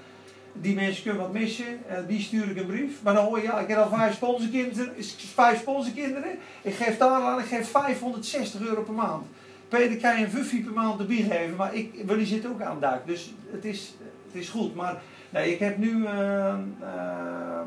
die 0.53 0.75
mensen 0.75 1.03
kunnen 1.03 1.21
wat 1.21 1.33
missen, 1.33 1.65
uh, 1.89 1.97
die 2.07 2.21
stuur 2.21 2.49
ik 2.49 2.57
een 2.57 2.65
brief. 2.65 3.03
Maar 3.03 3.13
dan 3.13 3.25
hoor 3.25 3.37
je, 3.37 3.43
ja, 3.43 3.59
ik 3.59 3.67
heb 3.67 3.77
al 3.77 3.89
vijf 3.89 4.13
sponsorkinderen, 4.13 4.93
vijf 5.33 5.59
sponsorkinderen. 5.59 6.37
Ik 6.61 6.73
geef 6.73 6.97
daar 6.97 7.21
aan, 7.21 7.39
ik 7.39 7.45
geef 7.45 7.69
560 7.69 8.61
euro 8.61 8.81
per 8.81 8.93
maand. 8.93 9.25
Peter 9.71 9.97
kan 9.97 10.19
je 10.19 10.25
een 10.25 10.31
fuffie 10.31 10.63
per 10.63 10.73
maand 10.73 10.99
erbij 10.99 11.15
geven, 11.15 11.55
maar 11.55 11.75
ik, 11.75 12.03
jullie 12.07 12.25
zitten 12.25 12.49
ook 12.49 12.61
aan 12.61 12.71
het 12.71 12.81
dak. 12.81 13.07
Dus 13.07 13.33
het 13.51 13.65
is, 13.65 13.93
het 14.25 14.41
is 14.41 14.49
goed. 14.49 14.75
Maar 14.75 15.01
nee, 15.29 15.53
ik 15.53 15.59
heb 15.59 15.77
nu, 15.77 15.89
uh, 15.89 16.53
uh, 16.81 17.61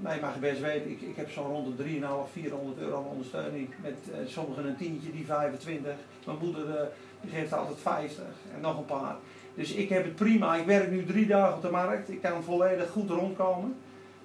nee, 0.00 0.20
mag 0.20 0.34
je 0.34 0.40
best 0.40 0.60
weten, 0.60 0.90
ik, 0.90 1.00
ik 1.00 1.16
heb 1.16 1.30
zo'n 1.30 1.46
rond 1.46 1.76
de 1.76 1.84
3,5, 1.84 2.32
400 2.32 2.78
euro 2.78 2.96
aan 2.96 3.10
ondersteuning. 3.10 3.68
Met 3.82 3.96
uh, 4.10 4.16
sommigen 4.26 4.66
een 4.66 4.76
tientje, 4.76 5.12
die 5.12 5.24
25. 5.24 5.92
Mijn 6.26 6.38
moeder 6.40 6.66
uh, 6.68 6.74
die 7.20 7.30
geeft 7.30 7.52
altijd 7.52 7.78
50 7.78 8.24
en 8.54 8.60
nog 8.60 8.78
een 8.78 8.84
paar. 8.84 9.16
Dus 9.54 9.72
ik 9.72 9.88
heb 9.88 10.04
het 10.04 10.14
prima. 10.14 10.56
Ik 10.56 10.66
werk 10.66 10.90
nu 10.90 11.04
drie 11.04 11.26
dagen 11.26 11.56
op 11.56 11.62
de 11.62 11.70
markt. 11.70 12.10
Ik 12.10 12.22
kan 12.22 12.42
volledig 12.42 12.90
goed 12.90 13.10
rondkomen. 13.10 13.76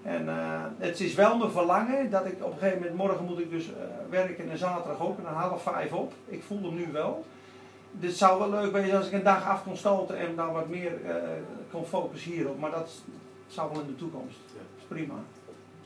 En 0.07 0.25
uh, 0.25 0.61
het 0.77 0.99
is 0.99 1.13
wel 1.13 1.37
mijn 1.37 1.51
verlangen 1.51 2.09
dat 2.09 2.25
ik 2.25 2.43
op 2.43 2.51
een 2.51 2.57
gegeven 2.57 2.77
moment, 2.77 2.97
morgen 2.97 3.25
moet 3.25 3.39
ik 3.39 3.51
dus 3.51 3.67
uh, 3.67 3.73
werken 4.09 4.51
en 4.51 4.57
zaterdag 4.57 5.01
ook, 5.01 5.17
en 5.17 5.23
dan 5.23 5.33
half 5.33 5.61
vijf 5.61 5.91
op. 5.91 6.13
Ik 6.25 6.43
voel 6.43 6.61
hem 6.63 6.75
nu 6.75 6.87
wel. 6.91 7.25
Dit 7.91 8.17
zou 8.17 8.39
wel 8.39 8.49
leuk 8.49 8.71
zijn 8.71 8.95
als 8.95 9.07
ik 9.07 9.13
een 9.13 9.23
dag 9.23 9.45
af 9.45 9.63
kon 9.63 9.77
stoten 9.77 10.17
en 10.17 10.35
dan 10.35 10.51
wat 10.51 10.67
meer 10.67 10.91
uh, 11.05 11.13
kon 11.71 11.85
focussen 11.85 12.31
hierop. 12.31 12.59
Maar 12.59 12.71
dat 12.71 12.91
zou 13.47 13.71
wel 13.71 13.81
in 13.81 13.87
de 13.87 13.95
toekomst. 13.95 14.37
Ja. 14.45 14.53
Dat 14.53 14.77
is 14.77 14.85
prima. 14.87 15.13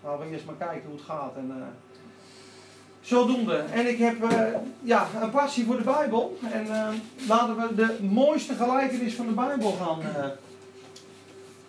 Laten 0.04 0.25
we 0.25 0.32
eerst 0.32 0.46
maar 0.46 0.56
kijken 0.56 0.90
hoe 0.90 0.98
het 0.98 1.06
gaat. 1.06 1.36
En, 1.36 1.54
zodoende. 3.01 3.56
En 3.56 3.88
ik 3.88 3.98
heb 3.98 4.16
ja, 4.82 5.08
een 5.22 5.32
passie 5.32 5.66
voor 5.66 5.78
de 5.78 5.84
Bijbel. 5.84 6.38
En 6.51 6.68
laten 7.28 7.56
we 7.56 7.75
de 7.75 7.98
mooiste 8.01 8.54
gelijkenis 8.54 9.16
van 9.16 9.28
de 9.28 9.34
Bijbel 9.34 9.72
gaan 9.72 10.00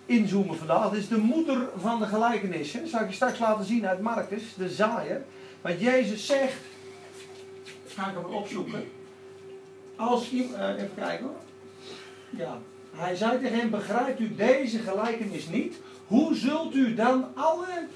inzoomen 0.07 0.57
vandaag. 0.57 0.83
Dat 0.83 0.95
is 0.95 1.09
de 1.09 1.19
moeder 1.19 1.69
van 1.77 1.99
de 1.99 2.07
gelijkenissen. 2.07 2.81
Dat 2.81 2.91
zal 2.91 3.01
ik 3.01 3.09
je 3.09 3.15
straks 3.15 3.39
laten 3.39 3.65
zien 3.65 3.87
uit 3.87 4.01
Marcus, 4.01 4.55
de 4.55 4.69
zaaier. 4.69 5.25
Want 5.61 5.81
Jezus 5.81 6.27
zegt, 6.27 6.61
ga 7.87 8.09
ik 8.09 8.15
hem 8.15 8.25
opzoeken. 8.25 8.85
Als 9.97 10.31
iemand, 10.31 10.59
uh, 10.59 10.69
even 10.69 10.95
kijken 10.95 11.25
hoor. 11.25 11.41
Ja, 12.31 12.59
hij 12.95 13.15
zei 13.15 13.41
tegen 13.41 13.59
hem, 13.59 13.71
begrijpt 13.71 14.21
u 14.21 14.35
deze 14.35 14.79
gelijkenis 14.79 15.49
niet? 15.49 15.77
Hoe 16.07 16.35
zult 16.35 16.75
u 16.75 16.95
dan 16.95 17.27
alle 17.35 17.87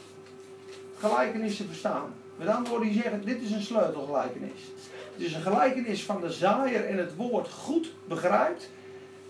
gelijkenissen 0.99 1.67
verstaan? 1.67 2.15
Met 2.37 2.49
andere 2.49 2.71
woorden, 2.71 2.89
die 2.89 3.03
zeggen, 3.03 3.25
dit 3.25 3.43
is 3.43 3.51
een 3.51 3.63
sleutelgelijkenis. 3.63 4.61
Het 5.13 5.25
is 5.25 5.35
een 5.35 5.43
gelijkenis 5.43 6.05
van 6.05 6.21
de 6.21 6.33
zaaier 6.33 6.85
en 6.85 6.99
het 6.99 7.17
woord 7.17 7.49
goed 7.49 7.93
begrijpt. 8.09 8.71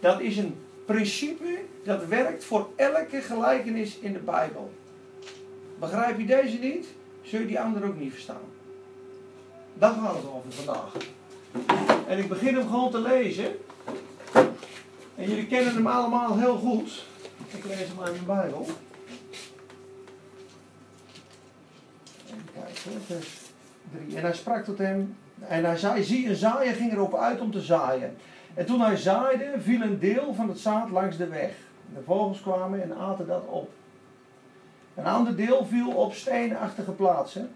Dat 0.01 0.21
is 0.21 0.37
een 0.37 0.57
principe 0.87 1.65
dat 1.85 2.07
werkt 2.07 2.45
voor 2.45 2.69
elke 2.77 3.21
gelijkenis 3.21 3.99
in 3.99 4.13
de 4.13 4.19
Bijbel. 4.19 4.73
Begrijp 5.79 6.19
je 6.19 6.27
deze 6.27 6.59
niet, 6.59 6.87
zul 7.23 7.41
je 7.41 7.47
die 7.47 7.61
andere 7.61 7.87
ook 7.87 7.99
niet 7.99 8.13
verstaan. 8.13 8.41
Daar 9.75 9.93
gaat 9.93 10.15
het 10.15 10.27
over 10.27 10.53
vandaag. 10.53 10.93
En 12.09 12.19
ik 12.19 12.29
begin 12.29 12.55
hem 12.55 12.69
gewoon 12.69 12.91
te 12.91 13.01
lezen. 13.01 13.57
En 15.15 15.29
jullie 15.29 15.47
kennen 15.47 15.75
hem 15.75 15.87
allemaal 15.87 16.39
heel 16.39 16.57
goed. 16.57 17.05
Ik 17.51 17.65
lees 17.65 17.89
hem 17.89 18.01
uit 18.01 18.13
mijn 18.13 18.41
Bijbel. 18.41 18.67
Even 22.27 22.49
kijken, 22.55 23.03
vers 23.07 23.29
3. 24.07 24.17
En 24.17 24.23
hij 24.23 24.35
sprak 24.35 24.65
tot 24.65 24.79
hem. 24.79 25.17
En 25.49 25.65
hij 25.65 25.77
zei: 25.77 26.03
Zie, 26.05 26.29
een 26.29 26.37
zaaier 26.37 26.75
ging 26.75 26.93
erop 26.93 27.15
uit 27.15 27.41
om 27.41 27.51
te 27.51 27.61
zaaien. 27.61 28.17
En 28.57 28.67
toen 28.67 28.81
hij 28.81 28.97
zaaide, 28.97 29.55
viel 29.59 29.81
een 29.81 29.99
deel 29.99 30.35
van 30.35 30.49
het 30.49 30.59
zaad 30.59 30.91
langs 30.91 31.17
de 31.17 31.29
weg. 31.29 31.51
De 31.95 32.03
vogels 32.05 32.41
kwamen 32.41 32.83
en 32.83 32.97
aten 32.97 33.27
dat 33.27 33.47
op. 33.47 33.71
Een 34.95 35.07
ander 35.07 35.37
deel 35.37 35.65
viel 35.65 35.91
op 35.91 36.15
steenachtige 36.15 36.93
plaatsen, 36.93 37.51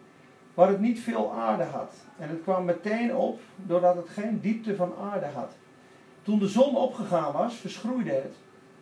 waar 0.55 0.69
het 0.69 0.81
niet 0.81 1.01
veel 1.01 1.33
aarde 1.33 1.63
had. 1.63 1.95
En 2.19 2.29
het 2.29 2.43
kwam 2.43 2.65
meteen 2.65 3.17
op, 3.17 3.41
doordat 3.57 3.97
het 3.97 4.09
geen 4.09 4.41
diepte 4.41 4.77
van 4.77 4.95
aarde 5.13 5.27
had. 5.27 5.53
Toen 6.23 6.39
de 6.39 6.49
zon 6.49 6.77
opgegaan 6.77 7.33
was, 7.33 7.55
verschroeide 7.55 8.11
het. 8.11 8.35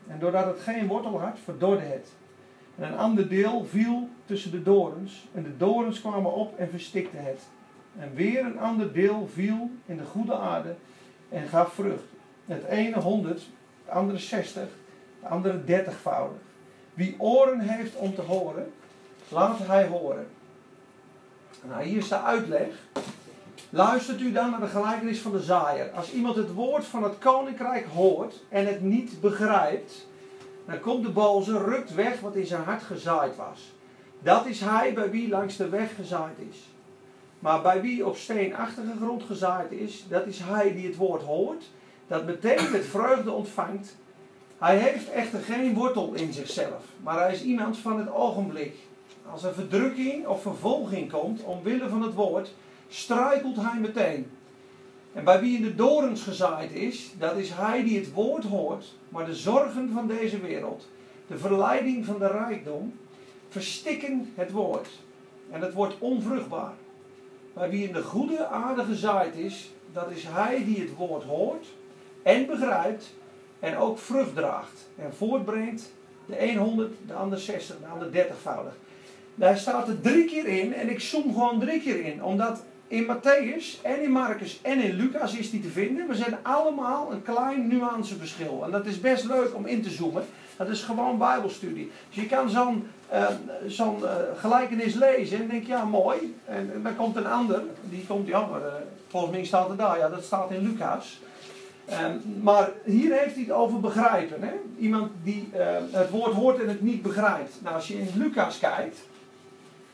En 0.07 0.19
doordat 0.19 0.47
het 0.47 0.61
geen 0.61 0.87
wortel 0.87 1.21
had, 1.21 1.39
verdorde 1.45 1.83
het. 1.83 2.13
En 2.77 2.85
een 2.85 2.99
ander 2.99 3.29
deel 3.29 3.65
viel 3.65 4.09
tussen 4.25 4.51
de 4.51 4.63
dorens. 4.63 5.29
En 5.35 5.43
de 5.43 5.57
dorens 5.57 6.01
kwamen 6.01 6.33
op 6.33 6.59
en 6.59 6.71
verstikten 6.71 7.25
het. 7.25 7.43
En 7.99 8.15
weer 8.15 8.45
een 8.45 8.59
ander 8.59 8.93
deel 8.93 9.29
viel 9.33 9.71
in 9.87 9.97
de 9.97 10.05
goede 10.05 10.35
aarde 10.37 10.75
en 11.29 11.49
gaf 11.49 11.73
vrucht. 11.73 12.05
Het 12.47 12.65
ene 12.65 13.01
honderd, 13.01 13.43
het 13.85 13.95
andere 13.95 14.19
zestig, 14.19 14.69
de 15.21 15.29
andere 15.29 15.65
dertigvoudig. 15.65 16.39
Wie 16.95 17.15
oren 17.19 17.61
heeft 17.61 17.97
om 17.97 18.15
te 18.15 18.23
horen, 18.23 18.73
laat 19.29 19.59
hij 19.59 19.87
horen. 19.87 20.27
Nou, 21.69 21.83
hier 21.83 21.97
is 21.97 22.09
de 22.09 22.23
uitleg. 22.23 22.69
Luistert 23.71 24.21
u 24.21 24.33
dan 24.33 24.51
naar 24.51 24.61
de 24.61 24.67
gelijkenis 24.67 25.21
van 25.21 25.33
de 25.33 25.43
zaaier. 25.43 25.91
Als 25.91 26.13
iemand 26.13 26.37
het 26.37 26.53
woord 26.53 26.85
van 26.85 27.03
het 27.03 27.19
koninkrijk 27.19 27.87
hoort 27.87 28.43
en 28.49 28.67
het 28.67 28.83
niet 28.83 29.21
begrijpt, 29.21 30.07
dan 30.67 30.81
komt 30.81 31.05
de 31.05 31.11
boze, 31.11 31.59
rukt 31.59 31.95
weg 31.95 32.21
wat 32.21 32.35
in 32.35 32.47
zijn 32.47 32.63
hart 32.63 32.83
gezaaid 32.83 33.37
was. 33.37 33.73
Dat 34.23 34.47
is 34.47 34.61
hij 34.61 34.93
bij 34.95 35.11
wie 35.11 35.29
langs 35.29 35.57
de 35.57 35.69
weg 35.69 35.95
gezaaid 35.95 36.39
is. 36.51 36.69
Maar 37.39 37.63
bij 37.63 37.81
wie 37.81 38.07
op 38.07 38.17
steenachtige 38.17 38.93
grond 39.03 39.23
gezaaid 39.23 39.73
is, 39.73 40.05
dat 40.09 40.27
is 40.27 40.39
hij 40.39 40.75
die 40.75 40.87
het 40.87 40.97
woord 40.97 41.23
hoort, 41.23 41.71
dat 42.07 42.27
meteen 42.27 42.71
met 42.71 42.87
vreugde 42.87 43.31
ontvangt. 43.31 43.97
Hij 44.59 44.79
heeft 44.79 45.11
echter 45.11 45.41
geen 45.41 45.75
wortel 45.75 46.15
in 46.15 46.33
zichzelf, 46.33 46.85
maar 47.03 47.19
hij 47.19 47.33
is 47.33 47.43
iemand 47.43 47.79
van 47.79 47.99
het 47.99 48.13
ogenblik. 48.13 48.75
Als 49.31 49.45
er 49.45 49.55
verdrukking 49.55 50.27
of 50.27 50.43
vervolging 50.43 51.11
komt 51.11 51.43
omwille 51.43 51.89
van 51.89 52.03
het 52.03 52.15
woord, 52.15 52.55
struikelt 52.89 53.57
hij 53.57 53.81
meteen. 53.81 54.31
En 55.13 55.25
bij 55.25 55.41
wie 55.41 55.57
in 55.57 55.63
de 55.63 55.75
dorens 55.75 56.23
gezaaid 56.23 56.73
is, 56.73 57.13
dat 57.19 57.37
is 57.37 57.51
hij 57.51 57.83
die 57.83 57.99
het 57.99 58.13
woord 58.13 58.45
hoort, 58.45 58.95
maar 59.09 59.27
de 59.27 59.35
zorgen 59.35 59.91
van 59.93 60.07
deze 60.07 60.41
wereld, 60.41 60.89
de 61.27 61.39
verleiding 61.39 62.05
van 62.05 62.19
de 62.19 62.27
rijkdom, 62.27 62.95
verstikken 63.49 64.33
het 64.35 64.51
woord 64.51 64.89
En 65.51 65.61
het 65.61 65.73
wordt 65.73 65.95
onvruchtbaar. 65.99 66.73
Maar 67.59 67.71
wie 67.71 67.87
in 67.87 67.93
de 67.93 68.03
goede 68.03 68.47
aarde 68.47 68.85
gezaaid 68.85 69.37
is, 69.37 69.71
dat 69.93 70.11
is 70.11 70.25
hij 70.29 70.65
die 70.65 70.81
het 70.81 70.95
woord 70.97 71.23
hoort 71.23 71.67
en 72.23 72.47
begrijpt 72.47 73.15
en 73.61 73.77
ook 73.77 73.99
vrucht 73.99 74.35
draagt. 74.35 74.89
En 74.97 75.15
voortbrengt 75.15 75.93
de 76.27 76.55
100, 76.57 76.93
de 77.07 77.13
ander 77.15 77.39
60, 77.39 77.77
de 77.81 77.87
ander 77.87 78.09
30voudig. 78.13 78.75
Daar 79.35 79.57
staat 79.57 79.89
er 79.89 80.01
drie 80.01 80.25
keer 80.25 80.47
in 80.47 80.75
en 80.75 80.91
ik 80.91 81.01
zoom 81.01 81.23
gewoon 81.23 81.61
drie 81.61 81.81
keer 81.81 82.05
in. 82.05 82.25
Omdat 82.25 82.63
in 82.89 83.07
Matthäus 83.07 83.83
en 83.83 84.03
in 84.03 84.11
Marcus 84.11 84.59
en 84.63 84.81
in 84.81 84.95
Lucas 84.95 85.35
is 85.35 85.51
die 85.51 85.61
te 85.61 85.69
vinden. 85.69 86.09
We 86.09 86.15
zijn 86.15 86.39
allemaal 86.43 87.13
een 87.13 87.23
klein 87.23 87.69
nuanceverschil. 87.69 88.65
En 88.65 88.71
dat 88.71 88.87
is 88.87 89.01
best 89.01 89.25
leuk 89.25 89.55
om 89.55 89.67
in 89.67 89.83
te 89.83 89.91
zoomen. 89.91 90.25
Dat 90.57 90.69
is 90.69 90.83
gewoon 90.83 91.19
bijbelstudie. 91.19 91.91
Dus 92.09 92.23
je 92.23 92.29
kan 92.29 92.51
zo'n 92.51 92.87
zo'n 93.67 93.99
uh, 93.99 94.11
gelijkenis 94.37 94.95
lezen 94.95 95.39
en 95.39 95.49
denk 95.49 95.67
ja 95.67 95.85
mooi. 95.85 96.37
En, 96.45 96.83
dan 96.83 96.97
komt 96.97 97.17
een 97.17 97.27
ander, 97.27 97.63
die 97.83 98.07
komt, 98.07 98.27
ja 98.27 98.47
maar 98.47 98.61
uh, 98.61 98.73
volgens 99.09 99.33
mij 99.33 99.45
staat 99.45 99.69
het 99.69 99.79
daar. 99.79 99.99
Ja 99.99 100.09
dat 100.09 100.25
staat 100.25 100.51
in 100.51 100.63
Lucas. 100.63 101.21
Um, 101.91 102.41
maar 102.43 102.71
hier 102.85 103.19
heeft 103.19 103.35
hij 103.35 103.43
het 103.43 103.53
over 103.53 103.81
begrijpen. 103.81 104.43
Hè? 104.43 104.53
Iemand 104.79 105.11
die 105.23 105.49
het 105.91 106.11
woord 106.11 106.33
hoort 106.33 106.61
en 106.61 106.69
het 106.69 106.81
niet 106.81 107.03
begrijpt. 107.03 107.55
Nou 107.63 107.75
als 107.75 107.89
je 107.89 107.99
in 107.99 108.09
Lucas 108.15 108.59
kijkt. 108.59 108.99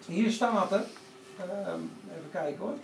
Hier 0.07 0.31
staat 0.31 0.73
er. 0.73 0.85
Even 1.39 2.31
kijken 2.33 2.59
hoor. 2.59 2.75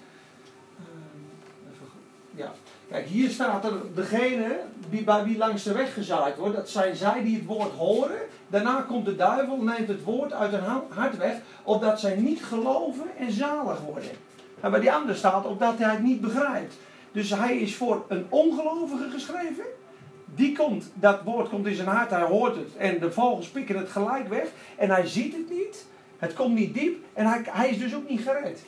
Ja. 2.40 2.52
Kijk, 2.88 3.06
hier 3.06 3.30
staat 3.30 3.64
er 3.64 3.72
degene 3.94 4.60
die, 4.90 5.04
bij 5.04 5.24
wie 5.24 5.36
langs 5.36 5.62
de 5.62 5.72
weg 5.72 5.94
gezaaid 5.94 6.36
wordt. 6.36 6.56
Dat 6.56 6.68
zijn 6.68 6.96
zij 6.96 7.22
die 7.22 7.36
het 7.36 7.46
woord 7.46 7.72
horen. 7.72 8.18
Daarna 8.48 8.80
komt 8.80 9.04
de 9.04 9.16
duivel, 9.16 9.56
neemt 9.56 9.88
het 9.88 10.04
woord 10.04 10.32
uit 10.32 10.50
hun 10.50 10.82
hart 10.88 11.16
weg. 11.16 11.36
Opdat 11.62 12.00
zij 12.00 12.16
niet 12.16 12.44
geloven 12.44 13.16
en 13.18 13.32
zalig 13.32 13.80
worden. 13.80 14.10
En 14.60 14.70
bij 14.70 14.80
die 14.80 14.92
andere 14.92 15.14
staat 15.14 15.46
opdat 15.46 15.78
hij 15.78 15.90
het 15.90 16.02
niet 16.02 16.20
begrijpt. 16.20 16.74
Dus 17.12 17.30
hij 17.30 17.56
is 17.56 17.76
voor 17.76 18.04
een 18.08 18.26
ongelovige 18.28 19.10
geschreven. 19.10 19.64
Die 20.34 20.56
komt, 20.56 20.90
dat 20.94 21.22
woord 21.24 21.48
komt 21.48 21.66
in 21.66 21.74
zijn 21.74 21.88
hart, 21.88 22.10
hij 22.10 22.22
hoort 22.22 22.56
het. 22.56 22.76
En 22.76 23.00
de 23.00 23.12
vogels 23.12 23.48
pikken 23.48 23.78
het 23.78 23.88
gelijk 23.88 24.28
weg. 24.28 24.48
En 24.76 24.90
hij 24.90 25.06
ziet 25.06 25.32
het 25.32 25.50
niet. 25.50 25.86
Het 26.18 26.34
komt 26.34 26.54
niet 26.54 26.74
diep. 26.74 27.04
En 27.12 27.26
hij, 27.26 27.42
hij 27.44 27.70
is 27.70 27.78
dus 27.78 27.94
ook 27.94 28.08
niet 28.08 28.20
gered. 28.20 28.62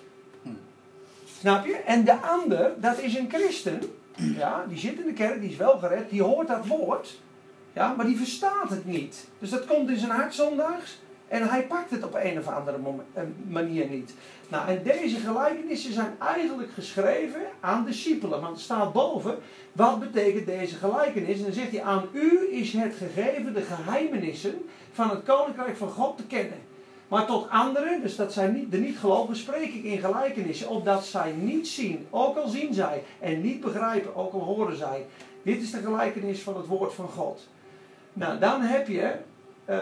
Snap 1.43 1.67
je? 1.67 1.77
En 1.77 2.05
de 2.05 2.21
ander, 2.21 2.73
dat 2.77 2.99
is 2.99 3.15
een 3.15 3.29
christen. 3.31 3.81
Ja, 4.17 4.65
die 4.69 4.79
zit 4.79 4.99
in 4.99 5.07
de 5.07 5.13
kerk, 5.13 5.41
die 5.41 5.51
is 5.51 5.57
wel 5.57 5.79
gered, 5.79 6.11
die 6.11 6.23
hoort 6.23 6.49
dat 6.49 6.67
woord. 6.67 7.21
Ja, 7.73 7.95
maar 7.97 8.07
die 8.07 8.17
verstaat 8.17 8.69
het 8.69 8.85
niet. 8.85 9.29
Dus 9.39 9.51
dat 9.51 9.67
komt 9.67 9.89
in 9.89 9.99
zijn 9.99 10.11
hart 10.11 10.35
zondags. 10.35 11.01
En 11.29 11.49
hij 11.49 11.67
pakt 11.67 11.91
het 11.91 12.05
op 12.05 12.15
een 12.23 12.39
of 12.39 12.47
andere 12.47 12.79
manier 13.49 13.87
niet. 13.89 14.15
Nou, 14.49 14.69
en 14.69 14.83
deze 14.83 15.17
gelijkenissen 15.17 15.93
zijn 15.93 16.15
eigenlijk 16.19 16.73
geschreven 16.73 17.41
aan 17.61 17.85
discipelen. 17.85 18.41
Want 18.41 18.57
er 18.57 18.63
staat 18.63 18.93
boven, 18.93 19.39
wat 19.73 20.01
betekent 20.01 20.47
deze 20.47 20.77
gelijkenis? 20.77 21.39
En 21.39 21.45
dan 21.45 21.53
zegt 21.53 21.71
hij, 21.71 21.83
aan 21.83 22.05
u 22.13 22.49
is 22.51 22.73
het 22.73 22.95
gegeven 22.95 23.55
de 23.55 23.63
geheimenissen 23.63 24.69
van 24.93 25.11
het 25.11 25.23
koninkrijk 25.23 25.77
van 25.77 25.89
God 25.89 26.17
te 26.17 26.27
kennen. 26.27 26.59
Maar 27.13 27.27
tot 27.27 27.51
anderen, 27.51 28.03
dus 28.03 28.17
dat 28.17 28.33
zijn 28.33 28.55
niet, 28.55 28.71
de 28.71 28.79
niet-gelovigen, 28.79 29.37
spreek 29.37 29.75
ik 29.75 29.85
in 29.85 29.99
gelijkenissen, 29.99 30.69
opdat 30.69 31.05
zij 31.05 31.33
niet 31.33 31.69
zien, 31.69 32.07
ook 32.11 32.37
al 32.37 32.49
zien 32.49 32.75
zij, 32.75 33.03
en 33.21 33.41
niet 33.41 33.61
begrijpen, 33.61 34.17
ook 34.17 34.33
al 34.33 34.41
horen 34.41 34.77
zij. 34.77 35.07
Dit 35.43 35.63
is 35.63 35.71
de 35.71 35.79
gelijkenis 35.79 36.41
van 36.41 36.57
het 36.57 36.67
woord 36.67 36.95
van 36.95 37.09
God. 37.09 37.49
Nou, 38.13 38.39
dan 38.39 38.61
heb 38.61 38.89
je 38.89 39.15
uh, 39.69 39.77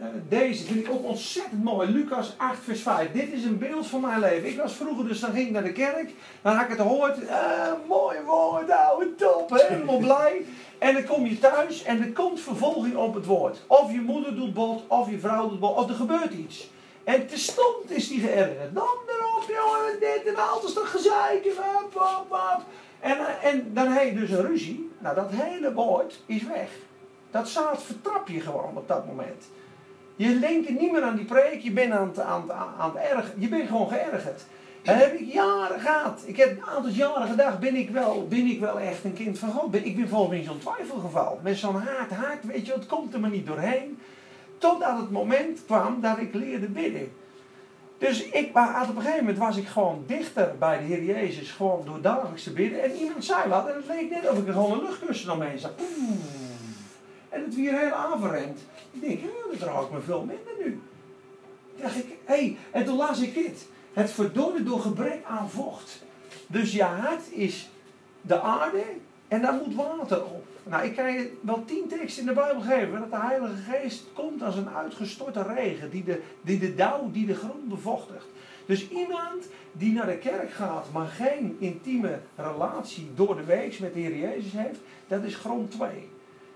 uh, 0.00 0.06
deze, 0.28 0.64
vind 0.64 0.86
ik 0.86 0.92
ook 0.92 1.04
ontzettend 1.04 1.64
mooi, 1.64 1.90
Lucas 1.90 2.34
8, 2.36 2.58
vers 2.62 2.80
5. 2.80 3.12
Dit 3.12 3.32
is 3.32 3.44
een 3.44 3.58
beeld 3.58 3.86
van 3.86 4.00
mijn 4.00 4.20
leven. 4.20 4.48
Ik 4.48 4.56
was 4.56 4.74
vroeger, 4.74 5.08
dus 5.08 5.20
dan 5.20 5.32
ging 5.32 5.46
ik 5.46 5.52
naar 5.52 5.64
de 5.64 5.72
kerk, 5.72 6.10
dan 6.42 6.54
had 6.54 6.62
ik 6.64 6.70
het 6.70 6.80
gehoord, 6.80 7.22
uh, 7.22 7.72
mooi 7.88 8.18
woord, 8.26 8.70
ouwe 8.70 9.14
top, 9.14 9.50
helemaal 9.68 9.98
blij. 9.98 10.44
En 10.82 10.94
dan 10.94 11.04
kom 11.04 11.26
je 11.26 11.38
thuis 11.38 11.82
en 11.82 12.02
er 12.02 12.12
komt 12.12 12.40
vervolging 12.40 12.96
op 12.96 13.14
het 13.14 13.26
woord. 13.26 13.58
Of 13.66 13.92
je 13.92 14.00
moeder 14.00 14.34
doet 14.34 14.54
bot, 14.54 14.82
of 14.86 15.10
je 15.10 15.18
vrouw 15.18 15.48
doet 15.48 15.60
bot, 15.60 15.76
of 15.76 15.88
er 15.88 15.94
gebeurt 15.94 16.32
iets. 16.32 16.70
En 17.04 17.26
terstond 17.26 17.90
is 17.90 18.08
die 18.08 18.20
geërgerd. 18.20 18.74
Dan 18.74 18.96
erop, 19.08 19.44
jongen, 19.48 20.00
dit 20.00 20.26
en 20.26 20.34
dat 20.34 20.84
gezeik. 20.84 21.52
Wap, 21.56 21.92
wap, 21.92 22.26
wap. 22.28 22.62
En, 23.00 23.18
en 23.42 23.70
dan 23.74 23.86
heb 23.86 24.04
je 24.04 24.14
dus 24.14 24.30
een 24.30 24.46
ruzie. 24.46 24.90
Nou, 24.98 25.14
dat 25.14 25.30
hele 25.30 25.72
woord 25.72 26.20
is 26.26 26.42
weg. 26.42 26.68
Dat 27.30 27.48
zaad 27.48 27.82
vertrap 27.82 28.28
je 28.28 28.40
gewoon 28.40 28.76
op 28.76 28.88
dat 28.88 29.06
moment. 29.06 29.44
Je 30.16 30.38
denkt 30.38 30.80
niet 30.80 30.92
meer 30.92 31.02
aan 31.02 31.16
die 31.16 31.24
preek, 31.24 31.60
je 31.60 31.72
bent 31.72 31.92
aan 31.92 32.08
het, 32.08 32.20
aan, 32.20 32.52
aan 32.52 32.92
het 32.94 33.10
erg, 33.10 33.32
je 33.38 33.48
bent 33.48 33.68
gewoon 33.68 33.88
geërgerd. 33.88 34.42
Heb 34.82 35.14
ik 35.14 35.32
jaren 35.32 35.80
gehad. 35.80 36.22
Ik 36.24 36.36
heb 36.36 36.50
een 36.50 36.66
aantal 36.66 36.90
jaren 36.90 37.28
gedacht, 37.28 37.58
ben 37.58 37.74
ik 37.74 37.90
wel, 37.90 38.28
ben 38.28 38.46
ik 38.46 38.60
wel 38.60 38.78
echt 38.78 39.04
een 39.04 39.12
kind 39.12 39.38
van 39.38 39.50
God? 39.50 39.74
Ik 39.74 39.96
ben 39.96 40.08
volgens 40.08 40.30
mij 40.30 40.42
zo'n 40.42 40.58
twijfelgeval. 40.58 41.40
Met 41.42 41.56
zo'n 41.56 41.76
haat, 41.76 42.10
haat, 42.10 42.42
weet 42.42 42.66
je, 42.66 42.72
het 42.72 42.86
komt 42.86 43.14
er 43.14 43.20
maar 43.20 43.30
niet 43.30 43.46
doorheen. 43.46 43.98
Totdat 44.58 44.96
het 44.96 45.10
moment 45.10 45.64
kwam 45.64 46.00
dat 46.00 46.18
ik 46.18 46.34
leerde 46.34 46.66
bidden. 46.66 47.12
Dus 47.98 48.24
ik, 48.24 48.48
op 48.48 48.96
een 48.96 49.02
gegeven 49.02 49.18
moment 49.18 49.38
was 49.38 49.56
ik 49.56 49.66
gewoon 49.66 50.04
dichter 50.06 50.54
bij 50.58 50.78
de 50.78 50.84
Heer 50.84 51.04
Jezus, 51.04 51.50
gewoon 51.50 51.82
door 51.84 52.00
dagelijks 52.00 52.42
te 52.42 52.52
bidden. 52.52 52.82
En 52.82 52.92
iemand 52.94 53.24
zei 53.24 53.48
wat, 53.48 53.68
en 53.68 53.74
het 53.74 53.86
leek 53.86 54.10
net 54.10 54.30
of 54.30 54.38
ik 54.38 54.46
er 54.46 54.52
gewoon 54.52 54.72
een 54.72 54.84
luchtkussen 54.84 55.32
omheen 55.32 55.58
zag. 55.58 55.70
En 57.28 57.44
het 57.44 57.54
weer 57.54 57.78
heel 57.78 57.92
aanverremd. 57.92 58.60
Ik 58.90 59.00
denk, 59.00 59.20
ja, 59.20 59.66
dat 59.66 59.84
ik 59.84 59.90
me 59.90 60.00
veel 60.00 60.24
minder 60.24 60.52
nu. 60.64 60.80
Dacht 61.80 61.96
ik, 61.96 62.06
hé, 62.24 62.34
hey. 62.34 62.56
en 62.70 62.84
toen 62.84 62.96
las 62.96 63.20
ik 63.20 63.34
dit. 63.34 63.66
Het 63.92 64.10
verdorde 64.10 64.62
door 64.62 64.80
gebrek 64.80 65.24
aan 65.24 65.50
vocht. 65.50 66.02
Dus 66.46 66.72
je 66.72 66.82
hart 66.82 67.32
is 67.32 67.70
de 68.20 68.40
aarde 68.40 68.84
en 69.28 69.42
daar 69.42 69.54
moet 69.54 69.74
water 69.74 70.24
op. 70.24 70.46
Nou, 70.62 70.84
ik 70.84 70.96
kan 70.96 71.12
je 71.12 71.38
wel 71.40 71.64
tien 71.64 71.88
teksten 71.88 72.22
in 72.22 72.28
de 72.28 72.34
Bijbel 72.34 72.60
geven 72.60 73.00
dat 73.00 73.10
de 73.10 73.26
Heilige 73.26 73.54
Geest 73.70 74.04
komt 74.14 74.42
als 74.42 74.56
een 74.56 74.68
uitgestorte 74.68 75.42
regen 75.42 75.90
die 75.90 76.04
de, 76.04 76.20
die 76.42 76.58
de 76.58 76.74
dauw, 76.74 77.10
die 77.10 77.26
de 77.26 77.34
grond 77.34 77.68
bevochtigt. 77.68 78.26
Dus 78.66 78.88
iemand 78.88 79.48
die 79.72 79.92
naar 79.92 80.06
de 80.06 80.18
kerk 80.18 80.50
gaat, 80.50 80.86
maar 80.92 81.06
geen 81.06 81.56
intieme 81.58 82.18
relatie 82.36 83.10
door 83.14 83.36
de 83.36 83.44
week 83.44 83.80
met 83.80 83.94
de 83.94 84.00
Heer 84.00 84.16
Jezus 84.16 84.52
heeft, 84.52 84.78
dat 85.08 85.22
is 85.22 85.36
grond 85.36 85.70
2. 85.70 85.88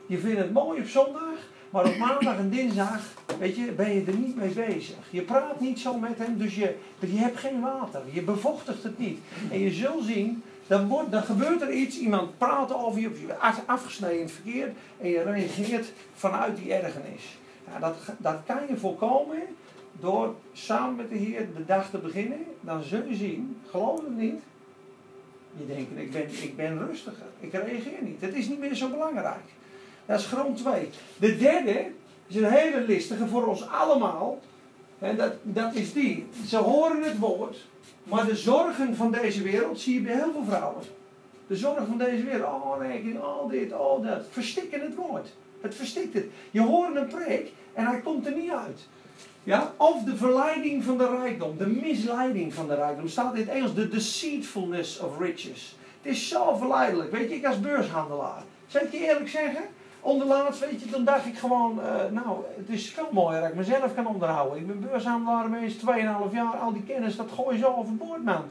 Je 0.07 0.19
vindt 0.19 0.39
het 0.39 0.53
mooi 0.53 0.81
op 0.81 0.87
zondag, 0.87 1.39
maar 1.71 1.85
op 1.85 1.97
maandag 1.97 2.37
en 2.39 2.51
dinsdag, 2.51 3.01
weet 3.39 3.57
je, 3.57 3.73
ben 3.73 3.95
je 3.95 4.05
er 4.07 4.17
niet 4.17 4.37
mee 4.37 4.49
bezig. 4.49 4.97
Je 5.11 5.23
praat 5.23 5.61
niet 5.61 5.79
zo 5.79 5.99
met 5.99 6.19
hem, 6.19 6.39
dus 6.39 6.55
je, 6.55 6.75
je 6.99 7.19
hebt 7.19 7.39
geen 7.39 7.61
water. 7.61 8.03
Je 8.13 8.23
bevochtigt 8.23 8.83
het 8.83 8.99
niet. 8.99 9.19
En 9.51 9.59
je 9.59 9.71
zult 9.71 10.05
zien, 10.05 10.43
dan, 10.67 10.89
wordt, 10.89 11.11
dan 11.11 11.23
gebeurt 11.23 11.63
er 11.63 11.73
iets, 11.73 11.99
iemand 11.99 12.39
praat 12.39 12.75
over 12.75 13.01
je, 13.01 13.11
je 13.27 13.35
afgesneden 13.67 14.17
in 14.17 14.23
het 14.23 14.33
verkeer, 14.33 14.73
en 15.01 15.09
je 15.09 15.23
reageert 15.23 15.93
vanuit 16.15 16.57
die 16.57 16.75
ergernis. 16.75 17.39
Nou, 17.69 17.81
dat, 17.81 17.97
dat 18.19 18.37
kan 18.47 18.59
je 18.69 18.77
voorkomen 18.77 19.39
door 19.93 20.35
samen 20.53 20.97
met 20.97 21.11
de 21.11 21.17
Heer 21.17 21.49
de 21.57 21.65
dag 21.65 21.91
te 21.91 21.99
beginnen. 21.99 22.39
Dan 22.61 22.83
zul 22.83 23.05
je 23.09 23.15
zien, 23.15 23.57
geloof 23.71 24.01
het 24.01 24.17
niet, 24.17 24.41
je 25.57 25.67
denkt, 25.67 25.91
ik 25.97 26.11
ben, 26.11 26.43
ik 26.43 26.57
ben 26.57 26.87
rustiger, 26.87 27.27
ik 27.41 27.53
reageer 27.53 28.03
niet. 28.03 28.21
Het 28.21 28.35
is 28.35 28.49
niet 28.49 28.59
meer 28.59 28.75
zo 28.75 28.89
belangrijk. 28.89 29.45
Dat 30.07 30.19
is 30.21 30.27
grond 30.27 30.57
2. 30.57 30.89
De 31.17 31.37
derde 31.37 31.87
is 32.27 32.37
een 32.37 32.51
hele 32.51 32.81
listige 32.81 33.27
voor 33.27 33.47
ons 33.47 33.69
allemaal. 33.69 34.39
En 34.99 35.17
dat, 35.17 35.33
dat 35.43 35.75
is 35.75 35.93
die. 35.93 36.27
Ze 36.47 36.57
horen 36.57 37.03
het 37.03 37.19
woord, 37.19 37.67
maar 38.03 38.27
de 38.27 38.37
zorgen 38.37 38.97
van 38.97 39.13
deze 39.13 39.43
wereld 39.43 39.81
zie 39.81 39.95
je 39.95 40.01
bij 40.01 40.15
heel 40.15 40.33
veel 40.33 40.45
vrouwen. 40.49 40.83
De 41.47 41.57
zorgen 41.57 41.87
van 41.87 41.99
deze 41.99 42.25
wereld, 42.25 42.53
oh 42.53 42.81
nee, 42.81 43.19
al 43.19 43.49
dit, 43.49 43.73
al 43.73 44.03
dat, 44.03 44.25
verstikken 44.31 44.81
het 44.81 44.95
woord. 44.95 45.29
Het 45.61 45.75
verstikt 45.75 46.15
het. 46.15 46.25
Je 46.51 46.61
hoort 46.61 46.97
een 46.97 47.07
preek 47.07 47.53
en 47.73 47.87
hij 47.87 48.01
komt 48.01 48.27
er 48.27 48.35
niet 48.35 48.51
uit. 48.51 48.81
Ja? 49.45 49.73
Of 49.77 50.03
de 50.05 50.17
verleiding 50.17 50.85
van 50.85 50.99
de 50.99 51.09
rijkdom, 51.09 51.57
de 51.59 51.67
misleiding 51.67 52.55
van 52.55 52.69
de 52.69 52.75
rijkdom. 52.75 53.09
Staat 53.09 53.35
in 53.35 53.41
het 53.41 53.49
Engels, 53.49 53.75
de 53.75 53.89
deceitfulness 53.89 55.01
of 55.01 55.19
riches. 55.19 55.77
Het 56.03 56.13
is 56.13 56.29
zo 56.29 56.57
verleidelijk. 56.57 57.11
Weet 57.11 57.29
je, 57.31 57.37
ik 57.37 57.47
als 57.47 57.61
beurshandelaar. 57.61 58.43
Zal 58.67 58.83
ik 58.83 58.93
je 58.93 58.99
eerlijk 58.99 59.29
zeggen? 59.29 59.63
Onderlaatst, 60.07 60.61
weet 60.61 60.83
je, 60.83 60.91
dan 60.91 61.05
dacht 61.05 61.27
ik 61.27 61.39
gewoon, 61.39 61.79
uh, 61.79 61.85
nou, 62.11 62.45
het 62.57 62.69
is 62.69 62.91
veel 62.91 63.09
mooier 63.11 63.41
dat 63.41 63.51
ik 63.51 63.55
mezelf 63.55 63.95
kan 63.95 64.07
onderhouden. 64.07 64.59
Ik 64.59 64.67
ben 64.67 64.81
beurshandelaar 64.81 65.45
geweest, 65.45 65.81
2,5 65.81 66.33
jaar, 66.33 66.57
al 66.57 66.73
die 66.73 66.83
kennis, 66.83 67.17
dat 67.17 67.31
gooi 67.35 67.57
je 67.57 67.63
zo 67.63 67.75
overboord, 67.77 68.25
man. 68.25 68.45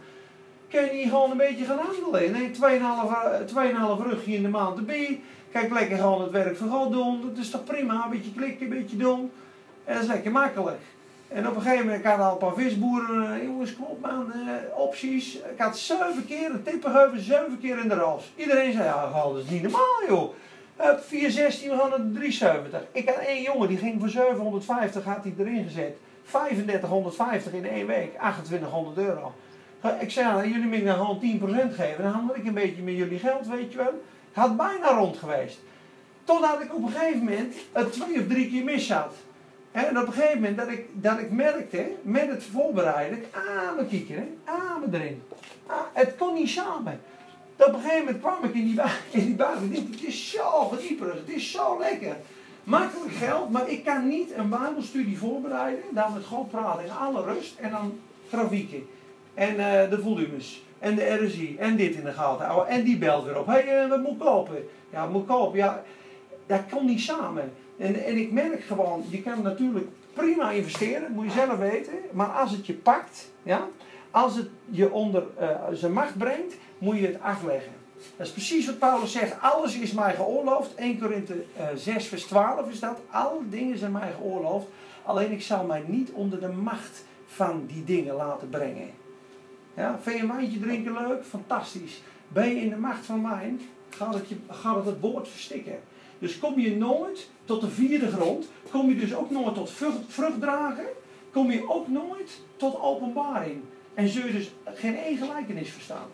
Kun 0.70 0.86
je 0.86 0.92
niet 0.92 1.10
gewoon 1.10 1.32
een 1.32 1.38
beetje 1.38 1.66
gaan 1.66 1.78
handelen? 1.78 2.32
Nee, 2.32 2.52
2,5 2.52 4.08
rugje 4.08 4.34
in 4.34 4.42
de 4.42 4.50
maand 4.50 4.78
erbij. 4.78 5.22
Kijk, 5.52 5.72
lekker 5.72 5.98
gewoon 5.98 6.22
het 6.22 6.32
werk 6.32 6.58
van 6.58 6.70
God 6.70 6.92
doen. 6.92 7.22
Dat 7.22 7.38
is 7.38 7.50
toch 7.50 7.64
prima? 7.64 8.04
Een 8.04 8.10
beetje 8.10 8.34
klikken, 8.34 8.66
een 8.66 8.80
beetje 8.80 8.98
doen. 8.98 9.32
En 9.84 9.94
dat 9.94 10.04
is 10.04 10.10
lekker 10.10 10.32
makkelijk. 10.32 10.82
En 11.28 11.48
op 11.48 11.56
een 11.56 11.62
gegeven 11.62 11.86
moment, 11.86 12.04
ik 12.04 12.12
had 12.12 12.20
al 12.20 12.32
een 12.32 12.38
paar 12.38 12.54
visboeren, 12.54 13.38
uh, 13.38 13.44
jongens, 13.44 13.76
op 13.80 14.02
man, 14.02 14.32
opties. 14.76 15.36
Ik 15.36 15.58
had 15.58 15.78
zeven 15.78 16.26
keer 16.28 16.50
een 16.52 16.64
tippenheuvel, 16.64 17.20
zeven 17.20 17.60
keer 17.62 17.80
in 17.80 17.88
de 17.88 17.96
ras. 17.96 18.32
Iedereen 18.36 18.74
zei, 18.74 18.84
ja, 18.84 19.10
dat 19.12 19.38
is 19.38 19.50
niet 19.50 19.62
normaal 19.62 20.04
joh. 20.08 20.34
Up 20.80 21.00
416, 21.08 21.70
we 21.70 21.78
gaan 21.78 21.90
naar 21.90 22.12
370. 22.14 22.82
Ik 22.92 23.10
had 23.10 23.18
één 23.18 23.42
jongen, 23.42 23.68
die 23.68 23.78
ging 23.78 24.00
voor 24.00 24.10
750, 24.10 25.04
had 25.04 25.24
hij 25.24 25.34
erin 25.38 25.64
gezet. 25.64 25.98
3550 26.26 27.54
in 27.54 27.68
één 27.68 27.88
week, 27.88 28.12
2800 28.18 28.98
euro. 28.98 29.34
Ik 30.00 30.12
zei, 30.12 30.28
nou, 30.28 30.48
jullie 30.48 30.68
moeten 30.68 30.86
nou 30.86 30.98
gewoon 30.98 31.70
10% 31.72 31.76
geven, 31.76 32.04
dan 32.04 32.12
handel 32.12 32.36
ik 32.36 32.46
een 32.46 32.54
beetje 32.54 32.82
met 32.82 32.96
jullie 32.96 33.20
geld, 33.20 33.48
weet 33.48 33.72
je 33.72 33.78
wel. 33.78 34.04
Het 34.32 34.44
had 34.44 34.58
bijna 34.58 34.88
rond 34.88 35.18
geweest. 35.18 35.60
Totdat 36.24 36.62
ik 36.62 36.76
op 36.76 36.84
een 36.84 36.92
gegeven 36.92 37.24
moment 37.24 37.56
het 37.72 37.94
twee 37.94 38.20
of 38.20 38.28
drie 38.28 38.50
keer 38.50 38.64
mis 38.64 38.92
had. 38.92 39.14
En 39.72 40.00
op 40.00 40.08
een 40.08 40.14
gegeven 40.14 40.40
moment 40.40 40.58
dat 40.58 40.68
ik, 40.68 40.86
dat 40.92 41.20
ik 41.20 41.32
merkte, 41.32 41.92
met 42.02 42.28
het 42.28 42.44
voorbereiden, 42.44 43.24
aan 43.32 43.76
me 43.76 43.86
kieken, 43.86 44.38
aan 44.44 44.80
me 44.80 44.98
erin. 44.98 45.24
Ah, 45.66 45.76
het 45.94 46.16
kon 46.16 46.34
niet 46.34 46.50
samen. 46.50 47.00
Op 47.58 47.74
een 47.74 47.80
gegeven 47.80 48.06
moment 48.06 48.22
kwam 48.22 48.44
ik 48.44 48.54
in 48.54 48.66
die, 48.66 48.82
in 49.10 49.26
die 49.26 49.36
baan 49.36 49.58
en 49.58 49.70
dacht, 49.70 49.88
het 49.92 50.04
is 50.04 50.32
zo 50.32 50.68
verdieperig, 50.68 51.14
het 51.14 51.36
is 51.36 51.52
zo 51.52 51.80
lekker. 51.80 52.16
Makkelijk 52.64 53.14
geld, 53.14 53.50
maar 53.52 53.70
ik 53.70 53.84
kan 53.84 54.08
niet 54.08 54.32
een 54.36 54.50
bijbelstudie 54.50 55.18
voorbereiden, 55.18 55.84
dan 55.92 56.14
met 56.14 56.26
God 56.26 56.50
praten 56.50 56.86
in 56.86 56.92
alle 56.92 57.24
rust 57.24 57.60
en 57.60 57.72
dan 57.72 58.00
grafieken. 58.30 58.88
En 59.34 59.56
uh, 59.56 59.90
de 59.90 60.00
volumes. 60.02 60.64
En 60.80 60.96
de 60.96 61.26
RSI. 61.26 61.56
En 61.60 61.76
dit 61.76 61.96
in 61.96 62.04
de 62.04 62.12
gaten 62.12 62.46
houden. 62.46 62.74
En 62.74 62.84
die 62.84 62.98
belt 62.98 63.26
weer 63.26 63.40
op. 63.40 63.46
Hé, 63.46 63.54
hey, 63.54 63.86
uh, 63.86 63.90
wat 63.90 64.18
kopen? 64.18 64.68
Ja, 64.90 65.08
moet 65.08 65.26
kopen. 65.26 65.58
Ja, 65.58 65.84
dat 66.46 66.62
kan 66.70 66.86
niet 66.86 67.02
samen. 67.02 67.54
En, 67.78 68.06
en 68.06 68.18
ik 68.18 68.32
merk 68.32 68.64
gewoon, 68.64 69.04
je 69.10 69.22
kan 69.22 69.42
natuurlijk 69.42 69.88
prima 70.14 70.52
investeren, 70.52 71.12
moet 71.12 71.26
je 71.26 71.32
zelf 71.32 71.58
weten. 71.58 71.94
Maar 72.12 72.28
als 72.28 72.52
het 72.52 72.66
je 72.66 72.74
pakt, 72.74 73.32
ja, 73.44 73.68
als 74.16 74.36
het 74.36 74.50
je 74.70 74.92
onder 74.92 75.24
uh, 75.42 75.50
zijn 75.74 75.94
macht 75.94 76.18
brengt, 76.18 76.56
moet 76.78 76.98
je 76.98 77.08
het 77.08 77.22
afleggen. 77.22 77.72
Dat 78.18 78.28
is 78.28 78.32
precies 78.32 78.66
wat 78.66 78.80
Paulus 78.80 79.12
zegt. 79.12 79.42
Alles 79.42 79.78
is 79.78 79.92
mij 79.92 80.16
geoorloofd. 80.16 80.76
1 80.76 81.00
Korinthe 81.00 81.34
uh, 81.58 81.66
6 81.76 82.08
vers 82.08 82.24
12 82.24 82.70
is 82.70 82.80
dat. 82.80 83.00
Alle 83.10 83.40
dingen 83.50 83.78
zijn 83.78 83.92
mij 83.92 84.12
geoorloofd. 84.12 84.68
Alleen 85.04 85.32
ik 85.32 85.42
zal 85.42 85.66
mij 85.66 85.84
niet 85.88 86.12
onder 86.12 86.40
de 86.40 86.48
macht 86.48 87.04
van 87.26 87.66
die 87.68 87.84
dingen 87.84 88.16
laten 88.16 88.50
brengen. 88.50 88.90
Ja, 89.76 90.00
vind 90.02 90.16
je 90.16 90.22
een 90.22 90.32
wijntje 90.32 90.60
drinken 90.60 90.94
leuk? 90.94 91.24
Fantastisch. 91.24 92.02
Ben 92.28 92.50
je 92.50 92.62
in 92.62 92.70
de 92.70 92.78
macht 92.78 93.06
van 93.06 93.30
wijn? 93.30 93.62
Gaat 93.90 94.14
het, 94.14 94.30
je, 94.30 94.36
gaat 94.50 94.76
het 94.76 94.86
het 94.86 95.00
woord 95.00 95.28
verstikken. 95.28 95.80
Dus 96.20 96.40
kom 96.40 96.60
je 96.60 96.76
nooit 96.76 97.30
tot 97.46 97.62
de 97.62 97.70
vierde 97.70 98.12
grond. 98.12 98.48
Kom 98.72 98.90
je 98.90 98.96
dus 98.96 99.16
ook 99.16 99.30
nooit 99.30 99.56
tot 99.56 99.72
vrucht, 99.72 100.00
vruchtdragen. 100.08 100.86
Kom 101.32 101.52
je 101.52 101.70
ook 101.70 101.88
nooit 101.88 102.42
tot 102.56 102.82
openbaring. 102.82 103.62
En 103.96 104.10
zul 104.10 104.26
je 104.26 104.32
dus 104.32 104.52
geen 104.66 104.98
één 104.98 105.18
gelijkenis 105.18 105.70
verstaan. 105.70 106.08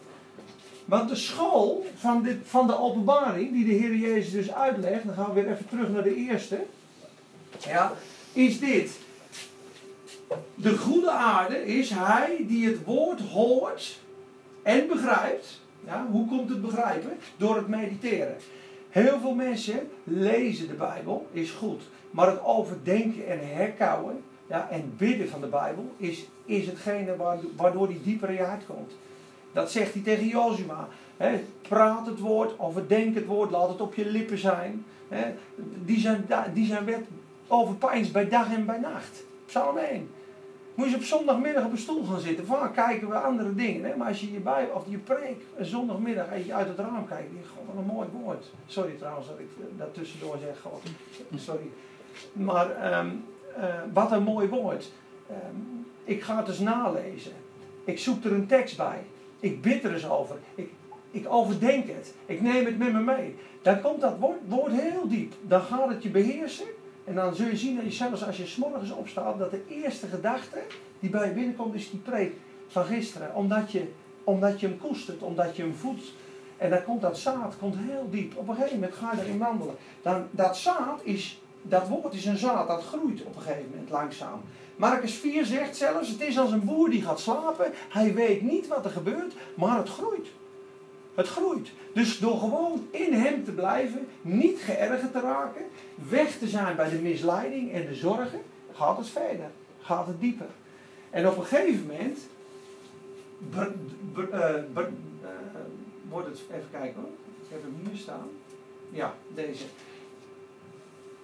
Want 0.86 1.10
de 1.10 1.15
school 1.15 1.86
van, 1.96 2.24
dit, 2.24 2.38
van 2.44 2.67
de 2.67 2.78
openbaring, 2.80 3.52
die 3.52 3.65
de 3.65 3.72
Heer 3.72 3.96
Jezus 3.96 4.32
dus 4.32 4.54
uitlegt, 4.54 5.06
dan 5.06 5.15
gaan 5.15 5.34
we 5.34 5.41
weer 5.41 5.52
even 5.52 5.67
terug 5.67 5.89
naar 5.89 6.04
de 6.04 6.15
eerste, 6.15 6.65
ja, 7.60 7.94
is 8.34 8.60
dit. 8.60 9.00
De 10.56 10.78
goede 10.78 11.12
aarde 11.12 11.65
is 11.65 11.89
hij 11.89 12.46
die 12.48 12.67
het 12.67 12.84
woord 12.84 13.22
hoort 13.22 14.00
en 14.63 14.88
begrijpt. 14.88 15.62
Ja, 15.86 16.08
hoe 16.12 16.28
komt 16.28 16.50
het 16.50 16.62
begrijpen? 16.62 17.17
Door 17.38 17.56
het 17.56 17.67
mediteren. 17.67 18.36
Heel 18.89 19.20
veel 19.20 19.34
mensen 19.34 19.89
lezen 20.04 20.67
de 20.67 20.74
Bijbel, 20.74 21.28
is 21.32 21.52
goed. 21.52 21.82
Maar 22.12 22.28
het 22.28 22.44
overdenken 22.44 23.28
en 23.28 23.56
herkauwen 23.56 24.24
ja, 24.48 24.67
en 24.70 24.94
bidden 24.98 25.30
van 25.30 25.41
de 25.41 25.48
Bijbel 25.48 25.91
is, 25.98 26.26
is 26.52 26.66
hetgene 26.66 27.16
waardoor 27.56 27.88
die 27.88 28.02
dieper 28.04 28.30
in 28.30 28.36
je 28.36 28.44
hart 28.44 28.66
komt. 28.66 28.92
Dat 29.52 29.72
zegt 29.72 29.94
hij 29.94 30.02
tegen 30.02 30.28
Jozua. 30.28 30.88
praat 31.62 32.06
het 32.06 32.20
woord, 32.20 32.60
overdenk 32.60 33.16
het 33.16 33.26
woord, 33.26 33.52
laat 33.52 33.70
het 33.70 33.82
op 33.82 33.96
je 33.96 34.06
lippen 34.06 34.38
zijn. 34.38 34.86
die, 35.86 36.00
zijn 36.00 36.26
die 36.54 36.66
zijn 36.66 36.86
wet 36.86 37.06
overpijns 37.48 38.12
bij 38.12 38.30
dag 38.30 38.54
en 38.54 38.66
bij 38.66 38.80
nacht. 38.80 39.24
Psalm 39.46 39.78
1. 39.78 40.10
Moet 40.76 40.90
je 40.90 40.96
op 40.96 41.04
zondagmiddag 41.04 41.66
op 41.66 41.72
een 41.72 41.78
stoel 41.78 42.06
gaan 42.06 42.20
zitten. 42.20 42.46
Vaak 42.46 42.74
kijken 42.74 43.10
we 43.10 43.16
andere 43.16 43.56
dingen. 43.56 43.98
Maar 43.98 44.08
als 44.08 44.22
je 44.22 44.32
je 44.32 44.40
bij 44.40 44.70
of 44.74 44.84
je 44.90 44.98
preek 44.98 45.42
zondagmiddag 45.60 46.28
en 46.28 46.46
je 46.46 46.54
uit 46.54 46.68
het 46.68 46.78
raam 46.78 47.08
kijkt. 47.08 47.34
denk 47.34 47.46
wat 47.66 47.76
een 47.78 47.96
mooi 47.96 48.08
woord. 48.22 48.46
Sorry 48.66 48.94
trouwens 48.94 49.28
dat 49.28 49.40
ik 49.40 49.48
dat 49.78 49.94
tussendoor 49.94 50.38
zeg. 50.42 50.62
God. 50.62 50.82
Sorry. 51.36 51.70
Maar 52.34 52.98
um, 53.00 53.24
uh, 53.58 53.66
wat 53.94 54.12
een 54.12 54.24
mooi 54.24 54.48
woord. 54.48 54.92
Um, 55.30 55.86
ik 56.04 56.24
ga 56.24 56.38
het 56.38 56.48
eens 56.48 56.60
nalezen. 56.60 57.32
Ik 57.84 58.00
zoek 58.00 58.24
er 58.24 58.32
een 58.32 58.48
tekst 58.48 58.78
bij. 58.78 59.04
Ik 59.40 59.62
bid 59.62 59.84
er 59.84 59.94
eens 59.94 60.10
over. 60.10 60.36
Ik, 60.56 60.70
ik 61.12 61.26
overdenk 61.30 61.88
het. 61.88 62.14
Ik 62.26 62.42
neem 62.42 62.66
het 62.66 62.78
met 62.78 62.94
me 62.94 63.00
mee. 63.00 63.36
Dan 63.62 63.82
komt 63.82 64.02
dat 64.02 64.18
woord, 64.20 64.38
woord 64.48 64.72
heel 64.72 65.08
diep. 65.08 65.34
Dan 65.42 65.62
gaat 65.62 65.90
het 65.90 66.04
je 66.04 66.10
beheersen. 66.10 66.66
En 67.04 67.16
dan 67.16 67.36
zul 67.36 67.48
je 67.48 67.58
zien 67.58 67.76
dat 67.76 67.86
je 67.86 67.92
zelfs 67.92 68.26
als 68.26 68.38
je 68.38 68.46
s'morgens 68.46 68.92
opstaat, 68.92 69.40
dat 69.40 69.52
de 69.52 69.64
eerste 69.68 70.08
gedachte 70.08 70.62
die 71.00 71.10
bij 71.10 71.28
je 71.28 71.34
binnenkomt, 71.34 71.76
is 71.76 71.90
die 71.90 72.00
preek 72.00 72.34
van 72.68 72.86
gisteren. 72.86 73.36
Omdat 73.36 73.72
je, 73.72 73.92
omdat 74.24 74.60
je 74.60 74.68
hem 74.68 74.78
koestert, 74.78 75.22
omdat 75.22 75.56
je 75.56 75.62
hem 75.62 75.76
voedt. 75.76 76.14
En 76.58 76.70
dan 76.70 76.84
komt 76.84 77.02
dat 77.02 77.18
zaad 77.18 77.56
komt 77.60 77.76
heel 77.78 78.08
diep. 78.10 78.38
Op 78.38 78.48
een 78.48 78.56
gegeven 78.56 78.80
moment 78.80 78.96
ga 78.96 79.12
je 79.16 79.22
erin 79.22 79.38
wandelen. 79.38 79.76
Dan, 80.02 80.28
dat 80.32 80.58
zaad 80.58 81.00
is, 81.04 81.42
dat 81.62 81.88
woord 81.88 82.14
is 82.14 82.26
een 82.26 82.38
zaad, 82.38 82.68
dat 82.68 82.84
groeit 82.84 83.24
op 83.24 83.36
een 83.36 83.42
gegeven 83.42 83.70
moment 83.70 83.90
langzaam. 83.90 84.42
Marcus 84.82 85.13
4 85.13 85.46
zegt 85.46 85.76
zelfs, 85.76 86.10
het 86.10 86.22
is 86.22 86.38
als 86.38 86.52
een 86.52 86.65
boer 86.65 86.89
die 86.89 87.02
gaat 87.02 87.20
slapen. 87.20 87.72
Hij 87.89 88.13
weet 88.13 88.41
niet 88.41 88.67
wat 88.67 88.86
er 88.86 88.91
gebeurt, 88.91 89.34
maar 89.56 89.78
het 89.78 89.89
groeit. 89.89 90.28
Het 91.15 91.28
groeit. 91.28 91.72
Dus 91.94 92.20
door 92.20 92.39
gewoon 92.39 92.88
in 92.91 93.13
hem 93.13 93.44
te 93.44 93.52
blijven, 93.52 94.08
niet 94.22 94.60
geërgerd 94.60 95.12
te 95.12 95.20
raken, 95.20 95.62
weg 96.10 96.38
te 96.38 96.48
zijn 96.48 96.76
bij 96.76 96.89
de 96.89 96.96
misleiding 96.96 97.72
en 97.74 97.86
de 97.86 97.96
zorgen, 97.96 98.41
gaat 98.74 98.98
het 98.98 99.10
verder. 99.10 99.50
Gaat 99.82 100.08
het 100.08 100.20
dieper. 100.20 100.50
En 101.10 101.28
op 101.28 101.38
een 101.38 101.46
gegeven 101.46 101.86
moment 101.88 102.20
uh, 103.54 103.65
wordt 106.10 106.28
het, 106.28 106.39
even 106.52 106.70
kijken 106.72 107.02
hoor, 107.02 107.12
ik 107.41 107.50
heb 107.50 107.62
hem 107.62 107.76
hier 107.89 107.98
staan. 107.98 108.30
Ja, 108.89 109.13
deze. 109.36 109.63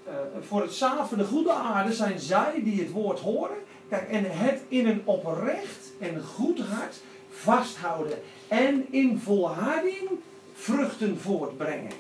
Uh, 0.08 0.14
voor 0.42 0.62
het 0.62 0.74
zaad 0.74 1.10
van 1.10 1.18
de 1.18 1.24
goede 1.24 1.52
aarde 1.52 1.94
zijn 1.94 2.20
zij 2.20 2.62
die 2.64 2.80
het 2.80 2.92
woord 2.92 3.20
horen. 3.20 3.58
Kijk, 3.90 4.10
en 4.10 4.24
het 4.28 4.62
in 4.68 4.88
een 4.88 5.02
oprecht 5.06 5.92
en 6.00 6.24
goed 6.24 6.60
hart 6.60 7.00
vasthouden. 7.30 8.20
En 8.48 8.86
in 8.90 9.20
volharding 9.20 10.10
vruchten 10.54 11.20
voortbrengen. 11.20 11.92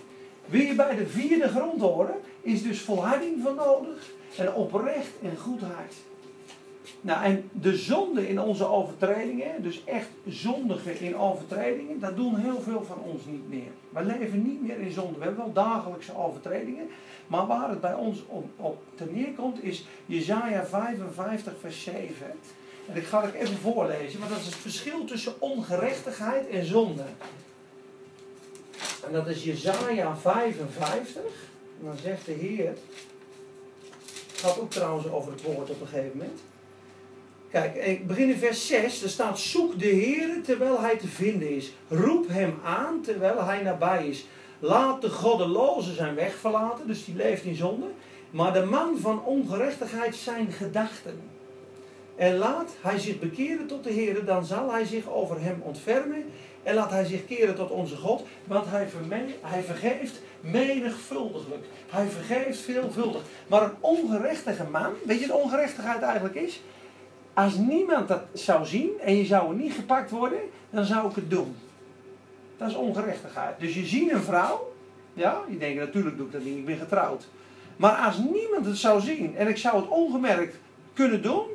Wil 0.46 0.62
je 0.62 0.76
bij 0.76 0.96
de 0.96 1.08
vierde 1.08 1.48
grond 1.48 1.82
horen, 1.82 2.15
is 2.41 2.63
dus 2.63 2.82
volharding 2.82 3.43
van 3.43 3.56
nodig. 3.56 4.12
En 4.38 4.54
oprecht 4.54 5.12
en 5.22 5.38
goed 5.38 5.62
hart. 5.62 5.93
Nou, 7.02 7.23
en 7.23 7.50
de 7.52 7.78
zonde 7.78 8.30
in 8.30 8.41
onze 8.41 8.67
overtredingen, 8.67 9.63
dus 9.63 9.84
echt 9.84 10.08
zondigen 10.28 11.00
in 11.00 11.17
overtredingen, 11.17 12.00
dat 12.00 12.15
doen 12.15 12.36
heel 12.36 12.62
veel 12.62 12.84
van 12.84 12.97
ons 13.00 13.26
niet 13.26 13.50
meer. 13.50 13.71
We 13.89 14.04
leven 14.04 14.43
niet 14.43 14.62
meer 14.62 14.80
in 14.80 14.91
zonde. 14.91 15.17
We 15.17 15.23
hebben 15.23 15.43
wel 15.43 15.54
dagelijkse 15.54 16.17
overtredingen, 16.17 16.89
maar 17.28 17.47
waar 17.47 17.69
het 17.69 17.82
bij 17.82 17.93
ons 17.93 18.23
op, 18.28 18.45
op 18.56 18.82
ten 18.95 19.10
neerkomt 19.13 19.63
is 19.63 19.86
Jezaja 20.06 20.65
55 20.65 21.54
vers 21.60 21.84
7. 21.84 22.28
En 22.88 22.95
ik 22.95 23.06
ga 23.06 23.26
het 23.26 23.34
even 23.34 23.58
voorlezen, 23.58 24.19
want 24.19 24.32
dat 24.32 24.39
is 24.39 24.45
het 24.45 24.56
verschil 24.56 25.06
tussen 25.06 25.41
ongerechtigheid 25.41 26.50
en 26.50 26.65
zonde. 26.65 27.04
En 29.06 29.12
dat 29.12 29.28
is 29.28 29.43
Jezaja 29.43 30.17
55. 30.17 31.21
En 31.80 31.86
dan 31.86 31.97
zegt 32.02 32.26
de 32.26 32.32
Heer, 32.32 32.67
het 32.67 34.39
gaat 34.39 34.60
ook 34.60 34.71
trouwens 34.71 35.08
over 35.08 35.32
het 35.32 35.41
woord 35.41 35.69
op 35.69 35.82
een 35.82 35.88
gegeven 35.88 36.17
moment. 36.17 36.39
Kijk, 37.51 37.75
ik 37.75 38.07
begin 38.07 38.29
in 38.29 38.38
vers 38.38 38.67
6. 38.67 39.03
Er 39.03 39.10
staat: 39.10 39.39
Zoek 39.39 39.79
de 39.79 39.86
Heer 39.86 40.41
terwijl 40.43 40.79
hij 40.79 40.97
te 40.97 41.07
vinden 41.07 41.55
is. 41.55 41.73
Roep 41.88 42.27
hem 42.27 42.60
aan 42.63 43.01
terwijl 43.01 43.43
hij 43.43 43.62
nabij 43.62 44.07
is. 44.07 44.25
Laat 44.60 45.01
de 45.01 45.10
goddeloze 45.10 45.93
zijn 45.93 46.15
weg 46.15 46.36
verlaten, 46.36 46.88
dus 46.88 47.05
die 47.05 47.15
leeft 47.15 47.43
in 47.43 47.55
zonde. 47.55 47.86
Maar 48.29 48.53
de 48.53 48.65
man 48.65 48.97
van 48.99 49.23
ongerechtigheid 49.23 50.15
zijn 50.15 50.51
gedachten. 50.51 51.19
En 52.15 52.38
laat 52.38 52.75
hij 52.81 52.99
zich 52.99 53.19
bekeren 53.19 53.67
tot 53.67 53.83
de 53.83 53.91
Heer, 53.91 54.25
dan 54.25 54.45
zal 54.45 54.71
hij 54.71 54.86
zich 54.86 55.10
over 55.10 55.41
hem 55.41 55.62
ontfermen. 55.62 56.25
En 56.63 56.75
laat 56.75 56.91
hij 56.91 57.05
zich 57.05 57.25
keren 57.25 57.55
tot 57.55 57.69
onze 57.69 57.95
God, 57.95 58.23
want 58.43 58.65
hij, 58.69 58.88
hij 59.41 59.63
vergeeft 59.63 60.21
menigvuldiglijk. 60.41 61.65
Hij 61.89 62.07
vergeeft 62.07 62.60
veelvuldig. 62.60 63.21
Maar 63.47 63.63
een 63.63 63.75
ongerechtige 63.79 64.63
man, 64.63 64.93
weet 65.05 65.19
je 65.19 65.27
wat 65.27 65.41
ongerechtigheid 65.41 66.01
eigenlijk 66.01 66.36
is? 66.36 66.62
Als 67.38 67.56
niemand 67.56 68.08
dat 68.08 68.21
zou 68.34 68.65
zien 68.65 69.00
en 69.00 69.15
je 69.15 69.26
zou 69.26 69.50
er 69.50 69.56
niet 69.56 69.73
gepakt 69.73 70.12
worden, 70.12 70.39
dan 70.69 70.86
zou 70.86 71.10
ik 71.10 71.15
het 71.15 71.30
doen. 71.30 71.56
Dat 72.58 72.69
is 72.69 72.76
ongerechtigheid. 72.76 73.60
Dus 73.60 73.76
je 73.76 73.86
ziet 73.86 74.12
een 74.12 74.21
vrouw, 74.21 74.73
ja, 75.13 75.41
je 75.50 75.58
denkt 75.58 75.80
natuurlijk 75.80 76.17
doe 76.17 76.26
ik 76.26 76.32
dat 76.32 76.43
niet, 76.43 76.58
ik 76.58 76.65
ben 76.65 76.78
getrouwd. 76.78 77.28
Maar 77.76 77.95
als 77.95 78.17
niemand 78.17 78.65
het 78.65 78.78
zou 78.78 79.02
zien 79.02 79.36
en 79.36 79.47
ik 79.47 79.58
zou 79.58 79.76
het 79.76 79.88
ongemerkt 79.88 80.58
kunnen 80.93 81.21
doen, 81.21 81.45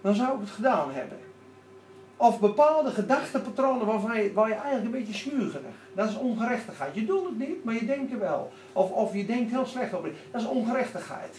dan 0.00 0.14
zou 0.14 0.34
ik 0.34 0.40
het 0.40 0.50
gedaan 0.50 0.92
hebben. 0.92 1.18
Of 2.16 2.40
bepaalde 2.40 2.90
gedachtepatronen 2.90 3.86
waarvan 3.86 4.22
je, 4.22 4.32
waar 4.32 4.48
je 4.48 4.54
eigenlijk 4.54 4.84
een 4.84 5.04
beetje 5.04 5.14
smuugerig. 5.14 5.74
Dat 5.94 6.08
is 6.08 6.16
ongerechtigheid. 6.16 6.94
Je 6.94 7.06
doet 7.06 7.24
het 7.24 7.38
niet, 7.38 7.64
maar 7.64 7.74
je 7.74 7.86
denkt 7.86 8.12
er 8.12 8.18
wel. 8.18 8.52
Of, 8.72 8.90
of 8.90 9.14
je 9.14 9.26
denkt 9.26 9.50
heel 9.50 9.66
slecht 9.66 9.94
over. 9.94 10.10
Dat 10.30 10.40
is 10.40 10.46
ongerechtigheid. 10.46 11.36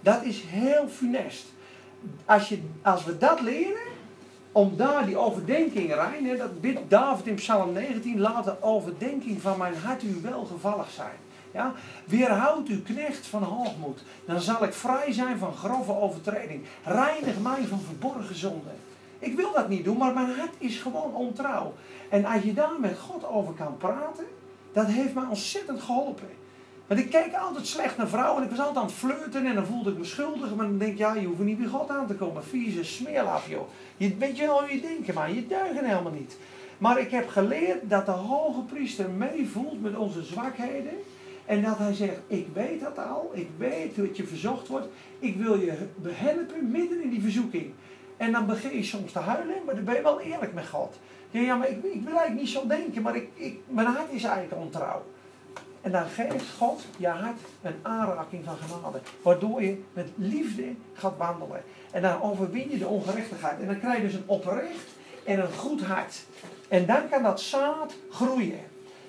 Dat 0.00 0.22
is 0.22 0.42
heel 0.46 0.88
funest. 0.88 1.54
Als, 2.24 2.48
je, 2.48 2.60
als 2.82 3.04
we 3.04 3.18
dat 3.18 3.40
leren, 3.40 3.94
om 4.52 4.76
daar 4.76 5.06
die 5.06 5.16
overdenking 5.16 5.94
rein, 5.94 6.26
hè, 6.26 6.36
dat 6.36 6.60
bidt 6.60 6.80
David 6.88 7.26
in 7.26 7.34
Psalm 7.34 7.72
19, 7.72 8.20
laat 8.20 8.44
de 8.44 8.62
overdenking 8.62 9.40
van 9.42 9.58
mijn 9.58 9.76
hart 9.76 10.02
u 10.02 10.20
welgevallig 10.22 10.90
zijn. 10.90 11.16
Ja? 11.50 11.72
Weerhoud 12.04 12.68
uw 12.68 12.82
knecht 12.82 13.26
van 13.26 13.42
hoogmoed, 13.42 14.02
dan 14.26 14.40
zal 14.40 14.64
ik 14.64 14.72
vrij 14.72 15.12
zijn 15.12 15.38
van 15.38 15.54
grove 15.54 16.00
overtreding. 16.00 16.64
Reinig 16.84 17.38
mij 17.38 17.64
van 17.64 17.80
verborgen 17.80 18.38
zonden. 18.38 18.76
Ik 19.18 19.36
wil 19.36 19.52
dat 19.52 19.68
niet 19.68 19.84
doen, 19.84 19.96
maar 19.96 20.14
mijn 20.14 20.38
hart 20.38 20.54
is 20.58 20.78
gewoon 20.78 21.14
ontrouw. 21.14 21.74
En 22.08 22.24
als 22.24 22.42
je 22.42 22.54
daar 22.54 22.80
met 22.80 22.98
God 22.98 23.28
over 23.28 23.54
kan 23.54 23.76
praten, 23.76 24.24
dat 24.72 24.86
heeft 24.86 25.14
mij 25.14 25.26
ontzettend 25.28 25.80
geholpen. 25.82 26.28
Want 26.86 27.00
ik 27.00 27.10
keek 27.10 27.34
altijd 27.34 27.66
slecht 27.66 27.96
naar 27.96 28.08
vrouwen 28.08 28.42
en 28.42 28.48
ik 28.48 28.56
was 28.56 28.66
altijd 28.66 28.78
aan 28.78 28.84
het 28.84 28.94
flirten 28.94 29.46
en 29.46 29.54
dan 29.54 29.66
voelde 29.66 29.90
ik 29.90 29.98
me 29.98 30.04
schuldig. 30.04 30.54
Maar 30.54 30.66
dan 30.66 30.78
denk 30.78 30.92
ik, 30.92 30.98
ja, 30.98 31.14
je 31.14 31.26
hoeft 31.26 31.38
niet 31.38 31.58
bij 31.58 31.66
God 31.66 31.90
aan 31.90 32.06
te 32.06 32.14
komen. 32.14 32.44
Vieze 32.44 32.84
smeerlap, 32.84 33.46
joh. 33.48 33.68
Je, 33.96 34.16
weet 34.16 34.36
je 34.36 34.46
wel 34.46 34.60
hoe 34.60 34.72
je 34.72 34.80
denkt, 34.80 35.14
maar 35.14 35.32
je 35.32 35.46
deugen 35.46 35.84
helemaal 35.84 36.12
niet. 36.12 36.36
Maar 36.78 37.00
ik 37.00 37.10
heb 37.10 37.28
geleerd 37.28 37.90
dat 37.90 38.06
de 38.06 38.12
hoge 38.12 38.60
priester 38.60 39.10
meevoelt 39.10 39.82
met 39.82 39.96
onze 39.96 40.22
zwakheden. 40.22 40.92
En 41.44 41.62
dat 41.62 41.78
hij 41.78 41.94
zegt, 41.94 42.20
ik 42.26 42.46
weet 42.52 42.80
dat 42.80 42.98
al, 42.98 43.30
ik 43.34 43.48
weet 43.58 43.96
dat 43.96 44.16
je 44.16 44.26
verzocht 44.26 44.68
wordt. 44.68 44.86
Ik 45.18 45.36
wil 45.36 45.60
je 45.60 45.72
helpen 46.08 46.70
midden 46.70 47.02
in 47.02 47.10
die 47.10 47.22
verzoeking. 47.22 47.72
En 48.16 48.32
dan 48.32 48.46
begin 48.46 48.76
je 48.76 48.82
soms 48.82 49.12
te 49.12 49.18
huilen, 49.18 49.56
maar 49.66 49.74
dan 49.74 49.84
ben 49.84 49.94
je 49.94 50.02
wel 50.02 50.20
eerlijk 50.20 50.54
met 50.54 50.68
God. 50.68 50.98
Ja, 51.30 51.40
ja 51.40 51.56
maar 51.56 51.68
ik, 51.68 51.76
ik 51.76 52.02
wil 52.02 52.16
eigenlijk 52.18 52.40
niet 52.40 52.48
zo 52.48 52.66
denken, 52.66 53.02
maar 53.02 53.16
ik, 53.16 53.58
mijn 53.66 53.86
hart 53.86 54.12
is 54.12 54.24
eigenlijk 54.24 54.62
ontrouw. 54.62 55.02
En 55.82 55.92
dan 55.92 56.06
geeft 56.06 56.44
God 56.58 56.84
je 56.96 57.08
hart 57.08 57.40
een 57.62 57.76
aanraking 57.82 58.44
van 58.44 58.56
genade. 58.56 59.00
Waardoor 59.22 59.62
je 59.62 59.82
met 59.92 60.08
liefde 60.14 60.74
gaat 60.94 61.16
wandelen. 61.16 61.62
En 61.90 62.02
dan 62.02 62.22
overwin 62.22 62.70
je 62.70 62.78
de 62.78 62.86
ongerechtigheid. 62.86 63.60
En 63.60 63.66
dan 63.66 63.78
krijg 63.78 63.96
je 63.96 64.02
dus 64.02 64.14
een 64.14 64.22
oprecht 64.26 64.88
en 65.24 65.40
een 65.40 65.52
goed 65.52 65.82
hart. 65.82 66.24
En 66.68 66.86
dan 66.86 67.08
kan 67.08 67.22
dat 67.22 67.40
zaad 67.40 67.94
groeien. 68.10 68.60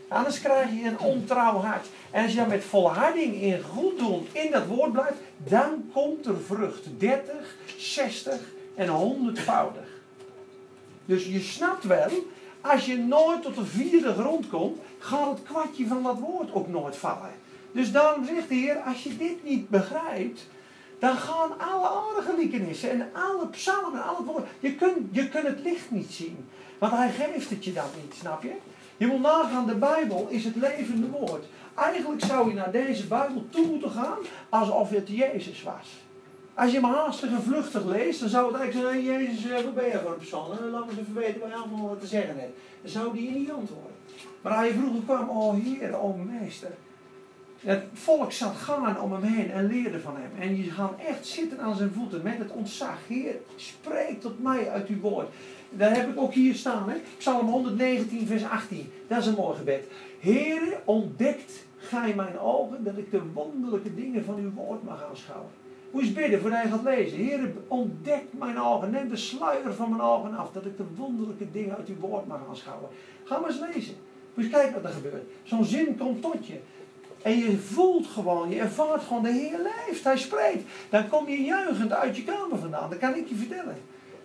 Anders 0.08 0.42
krijg 0.42 0.70
je 0.72 0.84
een 0.84 1.00
ontrouw 1.00 1.58
hart. 1.58 1.88
En 2.12 2.24
als 2.24 2.34
je 2.34 2.46
met 2.48 2.64
volharding 2.64 3.42
in 3.42 3.62
goed 3.62 4.00
doen 4.00 4.28
in 4.32 4.52
dat 4.52 4.66
woord 4.66 4.92
blijft, 4.92 5.18
dan 5.38 5.90
komt 5.94 6.26
er 6.26 6.42
vrucht. 6.42 7.00
30, 7.00 7.56
60 7.78 8.40
en 8.76 8.88
100voudig. 8.88 9.88
Dus 11.06 11.26
je 11.26 11.40
snapt 11.40 11.84
wel, 11.84 12.10
als 12.70 12.86
je 12.86 12.98
nooit 12.98 13.42
tot 13.42 13.56
de 13.56 13.66
vierde 13.66 14.14
grond 14.14 14.50
komt, 14.50 14.80
gaat 15.00 15.30
het 15.30 15.44
kwartje 15.44 15.88
van 15.88 16.04
dat 16.04 16.20
woord 16.20 16.54
ook 16.54 16.68
nooit 16.68 16.96
vallen. 16.96 17.32
Dus 17.72 17.92
daarom 17.92 18.26
zegt 18.26 18.50
de 18.50 18.56
Heer, 18.56 18.78
als 18.78 19.04
je 19.04 19.18
dit 19.18 19.44
niet 19.44 19.70
begrijpt, 19.70 20.48
dan 21.00 21.18
gaan 21.18 21.60
alle 21.60 21.88
aardige 21.88 22.36
liekenissen 22.38 22.90
en 22.90 23.10
alle 23.14 23.48
psalmen 23.48 23.94
en 23.94 24.08
al 24.08 24.18
het 24.18 24.26
woord, 24.26 24.48
je 24.60 24.76
kunt, 24.76 24.98
je 25.12 25.30
kunt 25.30 25.48
het 25.48 25.60
licht 25.60 25.92
niet 25.92 26.12
zien. 26.12 26.46
Want 26.78 26.94
hij 26.94 27.10
geeft 27.10 27.50
het 27.50 27.66
je 27.66 27.74
dan 27.74 27.90
niet, 28.02 28.14
snap 28.14 28.44
je? 28.44 28.54
Je 28.98 29.08
moet 29.08 29.22
nagaan, 29.22 29.68
de 29.68 29.76
Bijbel 29.76 30.28
is 30.30 30.44
het 30.44 30.56
levende 30.56 31.08
woord. 31.08 31.46
Eigenlijk 31.76 32.24
zou 32.24 32.50
je 32.50 32.56
naar 32.56 32.72
deze 32.72 33.08
Bijbel 33.08 33.46
toe 33.50 33.66
moeten 33.68 33.92
gaan 33.92 34.18
alsof 34.50 34.90
het 34.90 35.08
Jezus 35.08 35.64
was. 35.64 36.07
Als 36.58 36.72
je 36.72 36.80
hem 36.80 36.92
haastig 36.92 37.30
en 37.30 37.42
vluchtig 37.42 37.86
leest, 37.86 38.20
dan 38.20 38.30
zou 38.30 38.52
het 38.52 38.62
eigenlijk 38.62 38.94
zijn, 38.94 39.04
Jezus, 39.04 39.52
eh, 39.52 39.64
wat 39.64 39.76
ben 39.76 39.86
je 39.86 40.00
voor 40.02 40.12
een 40.12 40.18
persoon? 40.18 40.70
Laat 40.72 40.86
me 40.86 40.92
eens 40.92 41.00
even 41.00 41.14
weten 41.14 41.40
wat 41.40 41.50
je 41.50 41.56
allemaal 41.56 41.98
te 41.98 42.08
zeggen 42.08 42.40
hebt. 42.40 42.58
Dan 42.82 42.92
zou 42.92 43.14
die 43.14 43.26
je 43.26 43.40
niet 43.40 43.52
antwoorden. 43.52 43.92
Maar 44.42 44.54
als 44.54 44.68
je 44.68 44.74
vroeger 44.74 45.02
kwam, 45.02 45.30
oh 45.30 45.56
Heer, 45.64 46.00
oh 46.00 46.20
Meester. 46.26 46.72
Het 47.60 47.84
volk 47.94 48.32
zat 48.32 48.56
gaan 48.56 49.02
om 49.02 49.14
hem 49.14 49.24
heen 49.24 49.52
en 49.52 49.68
leerde 49.68 50.00
van 50.00 50.16
hem. 50.16 50.32
En 50.40 50.58
je 50.58 50.72
gaat 50.72 50.94
echt 51.08 51.28
zitten 51.28 51.60
aan 51.60 51.76
zijn 51.76 51.92
voeten 51.92 52.22
met 52.24 52.38
het 52.38 52.52
ontzag. 52.52 52.98
Heer, 53.08 53.36
spreek 53.56 54.22
tot 54.22 54.44
mij 54.44 54.70
uit 54.70 54.88
uw 54.88 55.00
woord. 55.00 55.28
Daar 55.70 55.96
heb 55.96 56.10
ik 56.10 56.20
ook 56.20 56.34
hier 56.34 56.56
staan, 56.56 56.90
hè? 56.90 56.96
Psalm 57.18 57.48
119, 57.48 58.28
vers 58.28 58.44
18. 58.44 58.92
Dat 59.08 59.20
is 59.20 59.26
een 59.26 59.36
mooi 59.36 59.58
gebed. 59.58 59.88
Heere, 60.20 60.80
ontdekt 60.86 61.66
gij 61.78 62.14
mijn 62.16 62.40
ogen 62.40 62.84
dat 62.84 62.98
ik 62.98 63.12
de 63.12 63.22
wonderlijke 63.34 63.96
dingen 63.96 64.26
van 64.26 64.36
uw 64.36 64.52
woord 64.54 64.84
mag 64.84 65.06
aanschouwen. 65.10 65.50
Je 65.92 66.00
eens 66.00 66.14
bidden 66.14 66.42
voordat 66.42 66.62
je 66.62 66.70
gaat 66.70 66.84
lezen. 66.84 67.18
Heer, 67.18 67.52
ontdek 67.68 68.24
mijn 68.32 68.60
ogen. 68.60 68.92
Neem 68.92 69.10
de 69.10 69.16
sluier 69.16 69.74
van 69.74 69.90
mijn 69.90 70.02
ogen 70.02 70.38
af. 70.38 70.52
Dat 70.52 70.66
ik 70.66 70.78
de 70.78 70.84
wonderlijke 70.96 71.52
dingen 71.52 71.76
uit 71.76 71.88
uw 71.88 72.00
woord 72.00 72.28
mag 72.28 72.40
aanschouwen. 72.50 72.90
Ga 73.24 73.40
maar 73.40 73.50
eens 73.50 73.60
lezen. 73.74 73.96
Moet 74.34 74.46
je 74.46 74.52
kijken 74.52 74.74
wat 74.74 74.84
er 74.84 74.96
gebeurt. 74.96 75.24
Zo'n 75.44 75.66
zin 75.66 75.98
komt 75.98 76.22
tot 76.22 76.48
je. 76.48 76.60
En 77.22 77.38
je 77.38 77.58
voelt 77.58 78.08
gewoon, 78.08 78.50
je 78.50 78.60
ervaart 78.60 79.04
gewoon, 79.04 79.24
de 79.24 79.32
Heer 79.32 79.60
leeft, 79.88 80.04
Hij 80.04 80.18
spreekt. 80.18 80.64
Dan 80.90 81.10
kom 81.10 81.30
je 81.30 81.44
juichend 81.44 81.92
uit 81.92 82.18
je 82.18 82.24
kamer 82.24 82.58
vandaan, 82.58 82.90
dat 82.90 83.00
kan 83.00 83.16
ik 83.16 83.28
je 83.28 83.36
vertellen. 83.36 83.78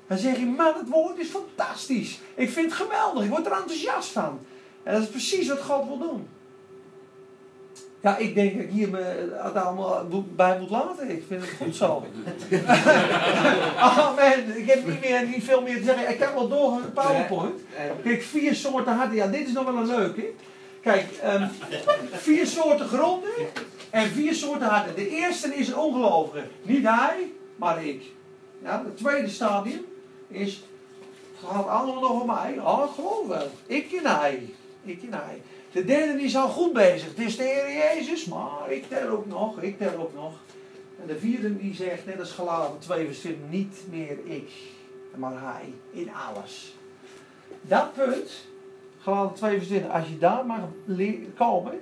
Dan 0.06 0.18
zeg 0.18 0.38
je, 0.38 0.46
man, 0.46 0.74
het 0.74 0.88
woord 0.88 1.18
is 1.18 1.28
fantastisch. 1.28 2.20
Ik 2.34 2.50
vind 2.50 2.66
het 2.66 2.74
geweldig, 2.74 3.24
ik 3.24 3.30
word 3.30 3.46
er 3.46 3.52
enthousiast 3.52 4.08
van. 4.10 4.38
En 4.82 4.92
dat 4.92 5.02
is 5.02 5.08
precies 5.08 5.48
wat 5.48 5.60
God 5.60 5.86
wil 5.86 5.98
doen. 5.98 6.28
Ja, 8.02 8.16
ik 8.16 8.34
denk 8.34 8.54
dat 8.54 8.62
ik 8.62 8.70
hier 8.70 8.88
me 8.88 9.30
het 9.42 9.54
allemaal 9.54 10.06
bij 10.34 10.58
moet 10.58 10.70
laten. 10.70 11.10
Ik 11.10 11.24
vind 11.28 11.40
het 11.40 11.50
goed 11.50 11.76
zo. 11.76 12.06
Amen. 13.76 14.56
Ik 14.56 14.66
heb 14.66 14.86
niet, 14.86 15.00
meer, 15.00 15.26
niet 15.26 15.44
veel 15.44 15.62
meer 15.62 15.76
te 15.76 15.84
zeggen. 15.84 16.10
Ik 16.10 16.18
kan 16.18 16.34
wel 16.34 16.48
door 16.48 16.80
met 16.80 16.94
PowerPoint. 16.94 17.60
Kijk, 18.02 18.22
vier 18.22 18.54
soorten 18.54 18.92
harten. 18.92 19.16
Ja, 19.16 19.26
dit 19.26 19.46
is 19.46 19.52
nog 19.52 19.64
wel 19.64 19.76
een 19.76 19.86
leuke. 19.86 20.32
Kijk, 20.80 21.06
um, 21.24 21.50
vier 22.10 22.46
soorten 22.46 22.86
gronden 22.86 23.30
en 23.90 24.08
vier 24.08 24.34
soorten 24.34 24.68
harten. 24.68 24.94
De 24.94 25.08
eerste 25.08 25.54
is 25.54 25.68
een 25.68 25.76
ongelovige. 25.76 26.46
Niet 26.62 26.86
hij, 26.86 27.32
maar 27.56 27.84
ik. 27.84 28.02
Ja, 28.62 28.82
het 28.84 28.96
tweede 28.96 29.28
stadium 29.28 29.84
is, 30.28 30.64
het 31.34 31.50
gaat 31.50 31.66
allemaal 31.66 32.00
nog 32.00 32.20
om 32.20 32.26
mij. 32.26 32.58
Oh, 32.58 32.94
geloof 32.94 33.26
wel. 33.26 33.50
Ik 33.66 33.92
en 33.92 34.16
hij. 34.16 34.48
Ik 34.84 35.02
en 35.02 35.12
hij. 35.12 35.42
De 35.72 35.84
derde 35.84 36.22
is 36.22 36.36
al 36.36 36.48
goed 36.48 36.72
bezig. 36.72 37.08
Het 37.08 37.18
is 37.18 37.36
de 37.36 37.42
Heer 37.42 37.72
Jezus, 37.76 38.24
maar 38.24 38.72
ik 38.72 38.88
tel 38.88 39.08
ook 39.08 39.26
nog, 39.26 39.62
ik 39.62 39.78
tel 39.78 40.00
ook 40.00 40.14
nog. 40.14 40.32
En 41.00 41.06
de 41.06 41.18
vierde 41.18 41.56
die 41.56 41.74
zegt, 41.74 42.06
net 42.06 42.18
als 42.18 42.32
Galaten 42.32 42.78
2 42.78 43.06
vers 43.06 43.18
20, 43.18 43.40
niet 43.50 43.78
meer 43.90 44.18
ik, 44.24 44.50
maar 45.16 45.42
hij, 45.42 45.72
in 45.90 46.10
alles. 46.30 46.74
Dat 47.60 47.92
punt, 47.92 48.46
Galaten 48.98 49.36
2 49.36 49.56
vers 49.56 49.66
20, 49.66 49.90
als 49.90 50.08
je 50.08 50.18
daar 50.18 50.46
mag 50.46 50.60
komen, 51.36 51.80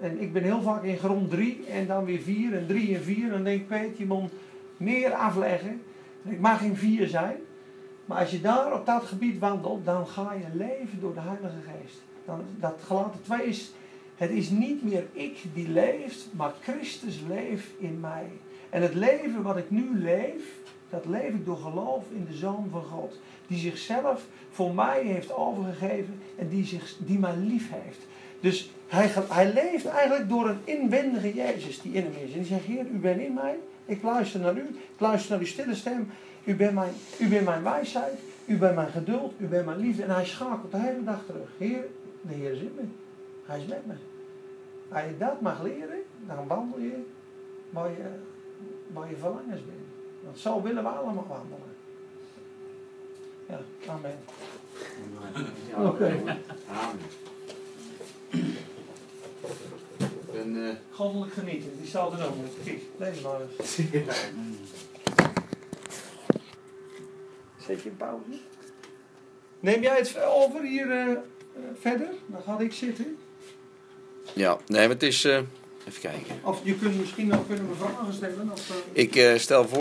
en 0.00 0.20
ik 0.20 0.32
ben 0.32 0.42
heel 0.42 0.62
vaak 0.62 0.82
in 0.82 0.98
grond 0.98 1.30
3 1.30 1.66
en 1.66 1.86
dan 1.86 2.04
weer 2.04 2.20
4 2.20 2.56
en 2.56 2.66
3 2.66 2.94
en 2.94 3.02
4, 3.02 3.30
dan 3.30 3.44
denk 3.44 3.60
ik, 3.60 3.68
weet 3.68 3.98
je 3.98 4.06
moet 4.06 4.30
meer 4.76 5.12
afleggen. 5.12 5.82
Ik 6.22 6.40
mag 6.40 6.58
geen 6.58 6.76
4 6.76 7.08
zijn. 7.08 7.36
Maar 8.04 8.18
als 8.18 8.30
je 8.30 8.40
daar 8.40 8.72
op 8.72 8.86
dat 8.86 9.04
gebied 9.04 9.38
wandelt, 9.38 9.84
dan 9.84 10.06
ga 10.06 10.32
je 10.32 10.58
leven 10.58 11.00
door 11.00 11.14
de 11.14 11.20
Heilige 11.20 11.56
Geest. 11.66 12.00
Dat 12.60 12.78
gelaten 12.86 13.22
2 13.22 13.46
is, 13.46 13.72
het 14.16 14.30
is 14.30 14.50
niet 14.50 14.84
meer 14.84 15.04
ik 15.12 15.38
die 15.54 15.68
leeft, 15.68 16.26
maar 16.30 16.52
Christus 16.62 17.20
leeft 17.28 17.66
in 17.78 18.00
mij. 18.00 18.26
En 18.70 18.82
het 18.82 18.94
leven 18.94 19.42
wat 19.42 19.56
ik 19.56 19.70
nu 19.70 19.98
leef, 19.98 20.42
dat 20.90 21.06
leef 21.06 21.34
ik 21.34 21.44
door 21.44 21.56
geloof 21.56 22.04
in 22.10 22.26
de 22.30 22.36
Zoon 22.36 22.68
van 22.70 22.82
God. 22.82 23.18
Die 23.46 23.58
zichzelf 23.58 24.26
voor 24.50 24.74
mij 24.74 25.02
heeft 25.02 25.34
overgegeven 25.34 26.20
en 26.36 26.48
die, 26.48 26.64
zich, 26.64 26.96
die 26.98 27.18
mij 27.18 27.36
lief 27.36 27.70
heeft. 27.70 28.00
Dus 28.40 28.70
hij, 28.86 29.10
hij 29.28 29.52
leeft 29.52 29.86
eigenlijk 29.86 30.28
door 30.28 30.48
een 30.48 30.60
inwendige 30.64 31.34
Jezus 31.34 31.80
die 31.82 31.92
in 31.92 32.02
hem 32.02 32.12
is. 32.24 32.32
En 32.32 32.38
die 32.38 32.46
zegt, 32.46 32.64
Heer, 32.64 32.86
u 32.86 32.98
bent 32.98 33.20
in 33.20 33.34
mij, 33.34 33.56
ik 33.84 34.02
luister 34.02 34.40
naar 34.40 34.56
u, 34.56 34.66
ik 34.94 35.00
luister 35.00 35.30
naar 35.30 35.40
uw 35.40 35.46
stille 35.46 35.74
stem. 35.74 36.10
U 36.44 36.54
bent 36.54 36.74
mijn, 36.74 36.92
u 37.18 37.28
bent 37.28 37.44
mijn 37.44 37.62
wijsheid, 37.62 38.18
u 38.46 38.56
bent 38.56 38.74
mijn 38.74 38.90
geduld, 38.90 39.32
u 39.38 39.46
bent 39.46 39.66
mijn 39.66 39.78
liefde. 39.78 40.02
En 40.02 40.14
hij 40.14 40.24
schakelt 40.24 40.70
de 40.70 40.78
hele 40.78 41.04
dag 41.04 41.20
terug. 41.26 41.48
Heer, 41.58 41.84
de 42.20 42.34
Heer 42.34 42.52
is 42.52 42.60
in 42.60 42.72
me. 42.74 42.82
Hij 43.44 43.60
is 43.60 43.66
met 43.66 43.86
me. 43.86 43.94
Als 44.88 45.04
je 45.04 45.18
dat 45.18 45.40
mag 45.40 45.62
leren, 45.62 46.02
dan 46.26 46.46
wandel 46.46 46.80
je 46.80 47.02
waar 47.70 47.90
je, 47.90 48.04
waar 48.92 49.10
je 49.10 49.16
verlangens 49.16 49.64
bent. 49.64 49.88
Want 50.24 50.38
zo 50.38 50.62
willen 50.62 50.82
we 50.82 50.88
allemaal 50.88 51.26
wandelen. 51.28 51.68
Ja, 53.48 53.60
amen. 53.86 54.18
Oké. 55.76 55.86
Okay. 55.86 56.38
Amen. 56.68 57.00
Uh... 60.56 60.74
Goddelijk 60.90 61.32
genieten, 61.32 61.76
die 61.76 61.86
zal 61.86 62.12
er 62.12 62.26
ook. 62.26 62.34
Kijk, 62.64 62.82
lees 62.96 63.20
maar 63.20 63.40
eens. 63.40 63.74
Zet 67.58 67.82
je 67.82 67.90
een 67.90 67.96
pauze? 67.96 68.24
Neem 69.60 69.82
jij 69.82 69.96
het 69.96 70.22
over 70.22 70.62
hier 70.62 71.08
uh, 71.08 71.18
verder? 71.80 72.08
Dan 72.26 72.42
ga 72.46 72.58
ik 72.58 72.72
zitten. 72.72 73.16
Ja, 74.32 74.58
nee, 74.66 74.80
maar 74.80 74.88
het 74.88 75.02
is. 75.02 75.24
Uh, 75.24 75.36
even 75.88 76.00
kijken. 76.00 76.40
Of 76.42 76.60
je 76.62 76.74
kunt 76.74 76.98
misschien 77.00 77.26
nog 77.26 77.46
kunnen 77.46 77.68
we 77.68 77.74
vragen 77.74 78.14
stellen. 78.14 78.50
Of, 78.52 78.84
ik 78.92 79.34
stel 79.36 79.68
voor. 79.68 79.78